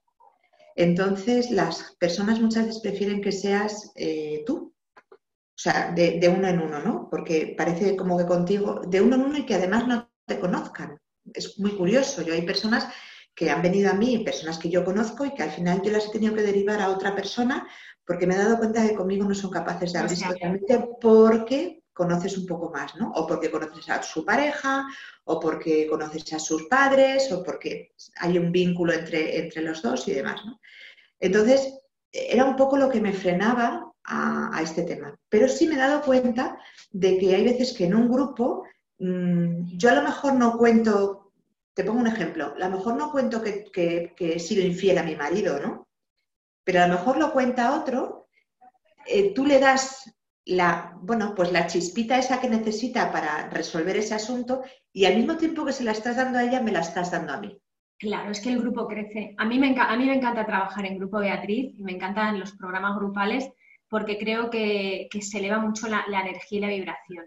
Entonces, 0.77 1.51
las 1.51 1.97
personas 1.99 2.41
muchas 2.41 2.67
veces 2.67 2.81
prefieren 2.81 3.21
que 3.21 3.33
seas 3.33 3.93
eh, 3.97 4.45
tú, 4.47 4.72
sea, 5.63 5.93
de, 5.95 6.35
uno 6.37 6.49
en 6.49 6.61
uno, 6.61 6.81
¿no? 6.81 7.09
Porque 7.09 7.55
parece 7.57 7.95
como 7.95 8.19
que 8.19 8.27
contigo, 8.27 8.81
de 8.87 9.01
uno 9.01 9.17
en 9.17 9.23
uno 9.23 9.39
y 9.39 9.47
que 9.47 9.55
además 9.55 9.87
no 9.87 10.11
te 10.27 10.41
conozcan. 10.41 10.99
Es 11.33 11.59
muy 11.59 11.77
curioso. 11.77 12.23
Yo 12.23 12.35
hay 12.35 12.43
personas 12.43 12.89
que 13.35 13.51
han 13.51 13.63
venido 13.63 13.91
a 13.91 13.95
mí, 13.95 14.19
personas 14.19 14.59
que 14.59 14.71
yo 14.71 14.85
conozco 14.85 15.25
y 15.25 15.35
que 15.35 15.43
al 15.43 15.53
final 15.53 15.81
yo 15.83 15.93
las 15.93 16.07
he 16.07 16.11
tenido 16.11 16.35
que 16.35 16.43
derivar 16.43 16.81
a 16.81 16.91
otra 16.91 17.15
persona 17.15 17.67
porque 18.05 18.27
me 18.27 18.35
he 18.35 18.39
dado 18.39 18.59
cuenta 18.59 18.83
de 18.83 18.91
que 18.91 18.97
conmigo 18.97 19.25
no 19.25 19.35
son 19.35 19.51
capaces 19.51 19.93
de 19.93 20.01
abrir 20.01 20.19
totalmente 20.19 20.89
porque 21.01 21.85
conoces 21.93 22.37
un 22.37 22.47
poco 22.47 22.71
más, 22.71 22.97
¿no? 22.97 23.13
O 23.13 23.27
porque 23.27 23.51
conoces 23.51 23.89
a 23.89 24.03
su 24.03 24.25
pareja, 24.25 24.85
o 25.25 25.39
porque 25.39 25.87
conoces 25.87 26.33
a 26.33 26.39
sus 26.39 26.65
padres, 26.65 27.31
o 27.31 27.43
porque 27.45 27.93
hay 28.17 28.39
un 28.39 28.51
vínculo 28.51 28.93
entre, 28.93 29.39
entre 29.39 29.63
los 29.63 29.83
dos 29.83 30.09
y 30.09 30.13
demás, 30.13 30.45
¿no? 30.45 30.61
Entonces, 31.21 31.79
era 32.11 32.45
un 32.45 32.57
poco 32.57 32.77
lo 32.77 32.91
que 32.91 33.01
me 33.01 33.13
frenaba 33.13 33.92
a, 34.05 34.61
este 34.63 34.83
tema. 34.83 35.17
Pero 35.29 35.49
sí 35.49 35.67
me 35.67 35.75
he 35.75 35.79
dado 35.79 36.03
cuenta 36.03 36.59
de 36.91 37.19
que 37.19 37.35
hay 37.35 37.45
veces 37.45 37.73
que 37.73 37.87
en 37.87 37.95
un 37.95 38.11
grupo, 38.11 38.65
mm, 38.99 39.77
yo 39.77 39.91
a 39.91 39.95
lo 39.95 40.03
mejor 40.03 40.35
no 40.35 40.57
cuento, 40.59 41.33
te 41.75 41.85
pongo 41.85 42.01
un 42.01 42.07
ejemplo, 42.07 42.55
a 42.55 42.69
lo 42.69 42.77
mejor 42.77 42.97
no 42.97 43.11
cuento 43.11 43.43
que, 43.43 44.15
he 44.19 44.39
sido 44.39 44.65
infiel 44.65 44.99
a 44.99 45.03
mi 45.03 45.17
marido, 45.17 45.61
¿no? 45.61 45.89
Pero 46.65 46.83
a 46.83 46.87
lo 46.87 46.95
mejor 46.95 47.19
lo 47.19 47.33
cuenta 47.33 47.81
otro, 47.81 48.29
eh, 49.07 49.33
tú 49.35 49.47
le 49.47 49.59
das 49.59 50.13
la, 50.45 50.97
bueno, 51.01 51.35
pues 51.35 51.53
la 51.53 51.67
chispita 51.67 52.19
esa 52.19 52.41
que 52.41 52.49
necesita 52.49 53.11
para 53.13 53.49
resolver 53.49 53.97
ese 53.97 54.15
asunto 54.15 54.63
y 54.93 55.05
al 55.05 55.17
mismo 55.17 55.37
tiempo 55.37 55.65
que 55.65 55.73
se 55.73 55.85
la 55.85 55.93
estás 55.93 56.17
dando 56.17 56.39
a 56.39 56.45
ella, 56.45 56.61
me 56.61 56.73
la 56.73 56.81
estás 56.81 57.11
dando 57.11 57.33
a 57.33 57.41
mí. 57.41 57.59
Claro, 57.99 58.33
es 58.33 58.41
que 58.41 58.51
el 58.51 58.61
grupo 58.61 58.89
crece. 58.89 59.35
A 59.39 59.45
mí 59.45 59.61
me, 59.61 59.77
a 59.79 59.97
mí 59.97 60.07
me 60.07 60.17
encanta 60.17 60.45
trabajar 60.45 60.85
en 60.87 60.99
grupo, 60.99 61.19
Beatriz, 61.19 61.73
y 61.79 61.85
me 61.85 61.93
encantan 61.93 62.41
los 62.41 62.53
programas 62.53 62.97
grupales 62.97 63.49
porque 63.93 64.17
creo 64.17 64.49
que, 64.49 65.07
se 65.21 65.39
eleva 65.39 65.59
mucho 65.59 65.87
la, 65.87 66.07
energía 66.09 66.59
y 66.59 66.61
la 66.63 66.69
vibración. 66.69 67.27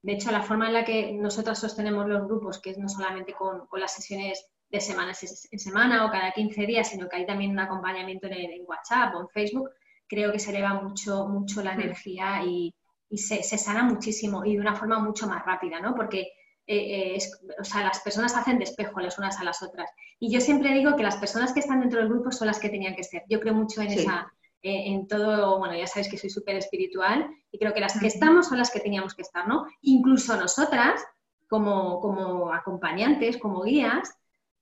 De 0.00 0.12
hecho, 0.12 0.30
la 0.30 0.40
forma 0.40 0.68
en 0.68 0.72
la 0.72 0.82
que 0.82 1.12
nosotros 1.12 1.58
sostenemos 1.58 2.08
los 2.08 2.24
grupos, 2.24 2.62
que 2.62 2.70
es 2.70 2.78
no 2.78 2.88
solamente 2.88 3.34
con, 3.34 3.68
las 3.72 3.92
sesiones 3.92 4.42
de 4.70 4.80
semana 4.80 5.12
en 5.50 5.58
semana 5.58 6.06
o 6.06 6.10
cada 6.10 6.32
15 6.32 6.64
días, 6.64 6.88
sino 6.88 7.10
que 7.10 7.16
hay 7.16 7.26
también 7.26 7.50
un 7.50 7.58
acompañamiento 7.58 8.26
en, 8.26 8.62
WhatsApp 8.66 9.16
o 9.16 9.20
en 9.20 9.28
Facebook, 9.28 9.68
creo 10.06 10.32
que 10.32 10.38
se 10.38 10.48
eleva 10.48 10.80
mucho, 10.80 11.28
mucho 11.28 11.62
la 11.62 11.74
mm. 11.74 11.80
energía 11.80 12.42
y, 12.42 12.74
se, 13.14 13.42
sana 13.42 13.82
muchísimo 13.82 14.46
y 14.46 14.54
de 14.54 14.62
una 14.62 14.76
forma 14.76 14.98
mucho 15.00 15.26
más 15.26 15.44
rápida, 15.44 15.78
¿no? 15.78 15.94
Porque 15.94 16.20
eh, 16.66 17.16
eh, 17.16 17.18
o 17.60 17.64
sea, 17.64 17.82
las 17.84 18.00
personas 18.00 18.34
hacen 18.34 18.58
despejo 18.58 18.98
las 19.00 19.18
unas 19.18 19.38
a 19.38 19.44
las 19.44 19.62
otras. 19.62 19.90
Y 20.18 20.32
yo 20.32 20.40
siempre 20.40 20.72
digo 20.72 20.96
que 20.96 21.02
las 21.02 21.18
personas 21.18 21.52
que 21.52 21.60
están 21.60 21.80
dentro 21.80 22.00
del 22.00 22.08
grupo 22.08 22.32
son 22.32 22.46
las 22.46 22.58
que 22.58 22.70
tenían 22.70 22.96
que 22.96 23.04
ser. 23.04 23.24
Yo 23.28 23.40
creo 23.40 23.52
mucho 23.52 23.82
en 23.82 23.88
esa, 23.88 24.26
eh, 24.30 24.37
en 24.62 25.06
todo, 25.06 25.58
bueno, 25.58 25.76
ya 25.76 25.86
sabes 25.86 26.08
que 26.08 26.18
soy 26.18 26.30
súper 26.30 26.56
espiritual 26.56 27.28
y 27.50 27.58
creo 27.58 27.72
que 27.72 27.80
las 27.80 27.98
que 27.98 28.06
estamos 28.06 28.48
son 28.48 28.58
las 28.58 28.70
que 28.70 28.80
teníamos 28.80 29.14
que 29.14 29.22
estar, 29.22 29.46
¿no? 29.46 29.66
Incluso 29.82 30.36
nosotras, 30.36 31.04
como, 31.48 32.00
como 32.00 32.52
acompañantes, 32.52 33.38
como 33.38 33.62
guías, 33.62 34.12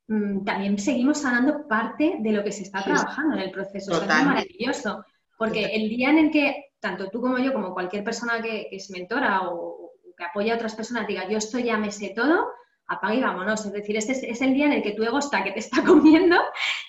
mm, 0.08 0.44
también 0.44 0.78
seguimos 0.78 1.18
sanando 1.18 1.66
parte 1.66 2.16
de 2.20 2.32
lo 2.32 2.44
que 2.44 2.52
se 2.52 2.64
está 2.64 2.84
trabajando 2.84 3.36
en 3.36 3.42
el 3.42 3.50
proceso. 3.50 3.92
Eso 3.92 4.02
es 4.02 4.08
maravilloso, 4.08 5.04
porque 5.38 5.64
el 5.74 5.88
día 5.88 6.10
en 6.10 6.18
el 6.18 6.30
que 6.30 6.66
tanto 6.80 7.08
tú 7.08 7.20
como 7.20 7.38
yo, 7.38 7.52
como 7.52 7.74
cualquier 7.74 8.04
persona 8.04 8.40
que, 8.40 8.68
es 8.70 8.90
mentora 8.90 9.48
o, 9.48 9.92
que 10.16 10.24
apoya 10.24 10.52
a 10.52 10.56
otras 10.56 10.74
personas, 10.74 11.06
diga, 11.06 11.28
yo 11.28 11.38
esto 11.38 11.58
ya 11.58 11.76
me 11.76 11.90
sé 11.90 12.12
todo, 12.14 12.48
apaga 12.88 13.14
y 13.14 13.20
vámonos. 13.20 13.64
Es 13.64 13.72
decir, 13.72 13.96
este 13.96 14.30
es, 14.30 14.40
el 14.40 14.54
día 14.54 14.66
en 14.66 14.72
el 14.72 14.82
que 14.82 14.92
tu 14.92 15.02
ego 15.02 15.18
está, 15.18 15.42
que 15.42 15.52
te 15.52 15.60
está 15.60 15.82
comiendo 15.84 16.36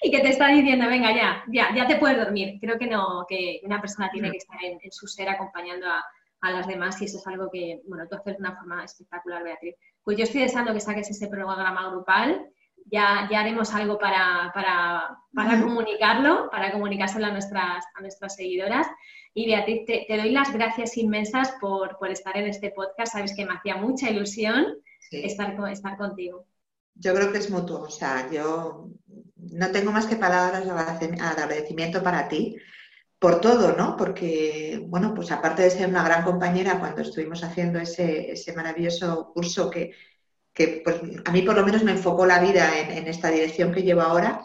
y 0.02 0.12
que 0.12 0.20
te 0.20 0.30
está 0.30 0.48
diciendo, 0.48 0.88
venga, 0.88 1.16
ya, 1.16 1.44
ya, 1.48 1.74
ya 1.76 1.88
te 1.88 1.98
puedes 1.98 2.18
dormir. 2.18 2.58
Creo 2.60 2.78
que 2.78 2.88
no, 2.88 3.26
que 3.28 3.62
una 3.64 3.82
persona 3.82 4.10
tiene 4.12 4.32
que 4.32 4.38
estar 4.38 4.58
en, 4.64 4.80
su 4.92 5.08
ser 5.08 5.30
acompañando 5.30 5.88
a, 5.88 6.04
las 6.42 6.68
demás 6.68 7.02
y 7.02 7.06
eso 7.06 7.18
es 7.18 7.28
algo 7.28 7.50
que, 7.52 7.82
bueno, 7.88 8.08
tú 8.08 8.16
haces 8.16 8.38
de 8.38 8.40
una 8.40 8.56
forma 8.56 8.82
espectacular, 8.82 9.44
Beatriz. 9.44 9.76
Pues 10.02 10.18
yo 10.18 10.24
estoy 10.24 10.42
deseando 10.42 10.72
que 10.72 10.80
saques 10.80 11.10
ese 11.10 11.28
programa 11.28 11.90
grupal. 11.90 12.48
Ya, 12.90 13.28
ya 13.30 13.42
haremos 13.42 13.74
algo 13.74 13.98
para, 13.98 14.50
para, 14.54 15.18
para 15.34 15.62
comunicarlo, 15.62 16.50
para 16.50 16.72
comunicárselo 16.72 17.26
a 17.26 17.32
nuestras, 17.32 17.84
a 17.96 18.02
nuestras 18.02 18.36
seguidoras. 18.36 18.88
Y 19.34 19.48
Beatriz, 19.48 19.86
te, 19.86 20.06
te 20.08 20.16
doy 20.16 20.32
las 20.32 20.54
gracias 20.54 20.96
inmensas 20.96 21.52
por, 21.60 21.98
por 21.98 22.12
estar 22.12 22.38
en 22.38 22.48
este 22.48 22.72
podcast. 22.72 23.12
Sabes 23.12 23.36
que 23.36 23.46
me 23.46 23.56
hacía 23.56 23.76
mucha 23.76 24.10
ilusión 24.10 24.78
estar, 25.12 25.56
estar 25.70 25.98
contigo. 25.98 26.46
Yo 26.96 27.14
creo 27.14 27.32
que 27.32 27.38
es 27.38 27.50
mutuo, 27.50 27.82
o 27.82 27.90
sea, 27.90 28.30
yo 28.32 28.90
no 29.36 29.72
tengo 29.72 29.92
más 29.92 30.08
que 30.08 30.16
palabras 30.16 30.66
de 30.66 30.72
agradecimiento 31.22 32.02
para 32.02 32.28
ti 32.28 32.58
por 33.20 33.42
todo, 33.42 33.74
¿no? 33.76 33.98
Porque, 33.98 34.80
bueno, 34.88 35.14
pues 35.14 35.32
aparte 35.32 35.64
de 35.64 35.72
ser 35.72 35.90
una 35.90 36.04
gran 36.04 36.24
compañera 36.24 36.80
cuando 36.80 37.02
estuvimos 37.02 37.44
haciendo 37.44 37.80
ese, 37.80 38.54
maravilloso 38.56 39.32
curso 39.34 39.70
que, 39.70 39.94
pues, 40.84 41.02
a 41.26 41.32
mí 41.32 41.42
por 41.42 41.56
lo 41.56 41.66
menos 41.66 41.84
me 41.84 41.92
enfocó 41.92 42.26
la 42.26 42.40
vida 42.40 42.80
en, 42.80 43.08
esta 43.08 43.30
dirección 43.30 43.72
que 43.72 43.84
llevo 43.84 44.02
ahora, 44.02 44.44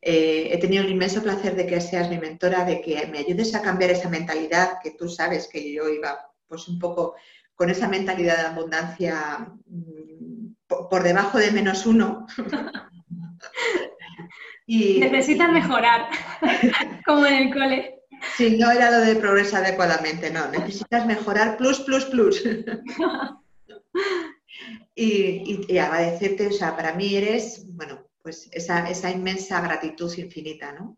eh, 0.00 0.48
he 0.52 0.58
tenido 0.58 0.84
el 0.84 0.90
inmenso 0.90 1.22
placer 1.22 1.56
de 1.56 1.66
que 1.66 1.80
seas 1.80 2.10
mi 2.10 2.18
mentora, 2.18 2.64
de 2.64 2.80
que 2.80 3.06
me 3.06 3.18
ayudes 3.18 3.54
a 3.54 3.62
cambiar 3.62 3.90
esa 3.90 4.08
mentalidad 4.08 4.78
que 4.82 4.92
tú 4.92 5.08
sabes 5.08 5.48
que 5.48 5.72
yo 5.72 5.88
iba 5.88 6.30
pues 6.46 6.68
un 6.68 6.78
poco 6.78 7.14
con 7.54 7.70
esa 7.70 7.88
mentalidad 7.88 8.36
de 8.36 8.46
abundancia 8.46 9.48
mm, 9.66 10.54
por, 10.66 11.02
debajo 11.02 11.38
de 11.38 11.52
menos 11.52 11.86
uno. 11.86 12.26
y, 14.66 15.00
Necesitas 15.00 15.50
mejorar, 15.50 16.08
como 17.06 17.26
en 17.26 17.34
el 17.34 17.52
cole. 17.52 18.00
Sí, 18.36 18.56
no 18.58 18.70
era 18.70 18.90
lo 18.90 19.04
de 19.04 19.16
progreso 19.16 19.56
adecuadamente, 19.56 20.30
no. 20.30 20.48
Necesitas 20.48 21.06
mejorar 21.06 21.56
plus, 21.56 21.80
plus, 21.80 22.04
plus. 22.06 22.42
y, 24.94 25.78
agradecerte, 25.78 26.48
o 26.48 26.52
sea, 26.52 26.76
para 26.76 26.94
mí 26.94 27.14
eres, 27.14 27.66
bueno, 27.74 28.06
pues 28.22 28.48
esa, 28.52 28.88
esa 28.88 29.10
inmensa 29.10 29.60
gratitud 29.60 30.12
infinita, 30.16 30.72
¿no? 30.72 30.96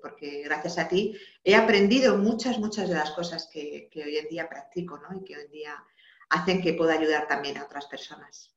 Porque, 0.00 0.42
gracias 0.44 0.78
a 0.78 0.88
ti 0.88 1.16
he 1.44 1.54
aprendido 1.54 2.16
muchas, 2.16 2.58
muchas 2.58 2.88
de 2.88 2.94
las 2.94 3.10
cosas 3.10 3.48
que, 3.52 3.88
hoy 3.94 4.16
en 4.16 4.28
día 4.28 4.48
practico 4.48 4.98
¿no? 4.98 5.16
y 5.16 5.24
que 5.24 5.36
hoy 5.36 5.44
en 5.44 5.52
día 5.52 5.74
hacen 6.30 6.62
que 6.62 6.74
pueda 6.74 6.94
ayudar 6.94 7.26
también 7.26 7.58
a 7.58 7.64
otras 7.64 7.86
personas. 7.86 8.54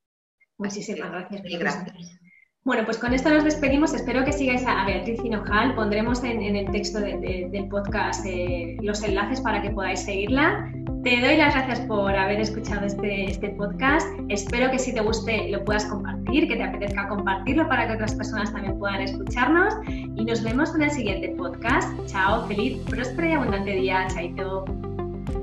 Muchísimas 0.57 1.11
gracias. 1.11 1.41
gracias. 1.59 2.19
Bueno, 2.63 2.85
pues 2.85 2.97
con 2.97 3.13
esto 3.13 3.29
nos 3.29 3.43
despedimos. 3.43 3.93
Espero 3.93 4.23
que 4.23 4.31
sigáis 4.31 4.63
a 4.65 4.85
Beatriz 4.85 5.19
Hinojal. 5.21 5.75
Pondremos 5.75 6.23
en, 6.23 6.41
el 6.55 6.71
texto 6.71 6.99
del 6.99 7.67
podcast 7.69 8.25
eh, 8.25 8.77
los 8.81 9.03
enlaces 9.03 9.41
para 9.41 9.61
que 9.61 9.71
podáis 9.71 9.99
seguirla. 9.99 10.71
Te 11.03 11.19
doy 11.19 11.35
las 11.35 11.53
gracias 11.53 11.81
por 11.81 12.15
haber 12.15 12.39
escuchado 12.39 12.85
este, 12.85 13.25
este 13.29 13.49
podcast. 13.49 14.07
Espero 14.29 14.71
que 14.71 14.79
si 14.79 14.93
te 14.93 15.01
guste 15.01 15.49
lo 15.49 15.65
puedas 15.65 15.83
compartir, 15.83 16.47
que 16.47 16.55
te 16.55 16.63
apetezca 16.63 17.09
compartirlo 17.09 17.67
para 17.67 17.87
que 17.87 17.95
otras 17.95 18.15
personas 18.15 18.53
también 18.53 18.79
puedan 18.79 19.01
escucharnos. 19.01 19.73
Y 19.89 20.23
nos 20.23 20.41
vemos 20.41 20.73
en 20.75 20.83
el 20.83 20.91
siguiente 20.91 21.35
podcast. 21.37 21.89
Chao, 22.05 22.47
feliz, 22.47 22.77
próspero 22.89 23.27
y 23.27 23.31
abundante 23.33 23.71
día. 23.71 24.07
Chaito. 24.07 24.63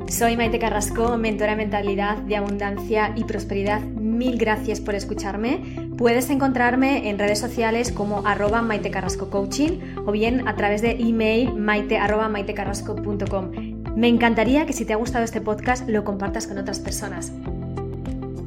Soy 0.09 0.35
Maite 0.35 0.59
Carrasco, 0.59 1.19
mentora 1.19 1.51
de 1.51 1.59
mentalidad 1.59 2.17
de 2.17 2.37
abundancia 2.37 3.13
y 3.15 3.25
prosperidad. 3.25 3.83
Mil 3.83 4.39
gracias 4.39 4.81
por 4.81 4.95
escucharme. 4.95 5.61
Puedes 5.99 6.31
encontrarme 6.31 7.11
en 7.11 7.19
redes 7.19 7.39
sociales 7.39 7.93
como 7.93 8.27
arroba 8.27 8.63
Maite 8.63 8.91
Carrasco 8.91 9.29
Coaching 9.29 9.79
o 10.07 10.13
bien 10.13 10.49
a 10.49 10.57
través 10.57 10.81
de 10.81 10.93
email 10.93 11.55
maite. 11.55 11.99
Me 13.97 14.09
encantaría 14.09 14.67
que 14.67 14.73
si 14.73 14.85
te 14.85 14.93
ha 14.93 14.97
gustado 14.97 15.25
este 15.25 15.41
podcast 15.41 15.89
lo 15.89 16.05
compartas 16.05 16.47
con 16.47 16.59
otras 16.59 16.79
personas. 16.79 17.33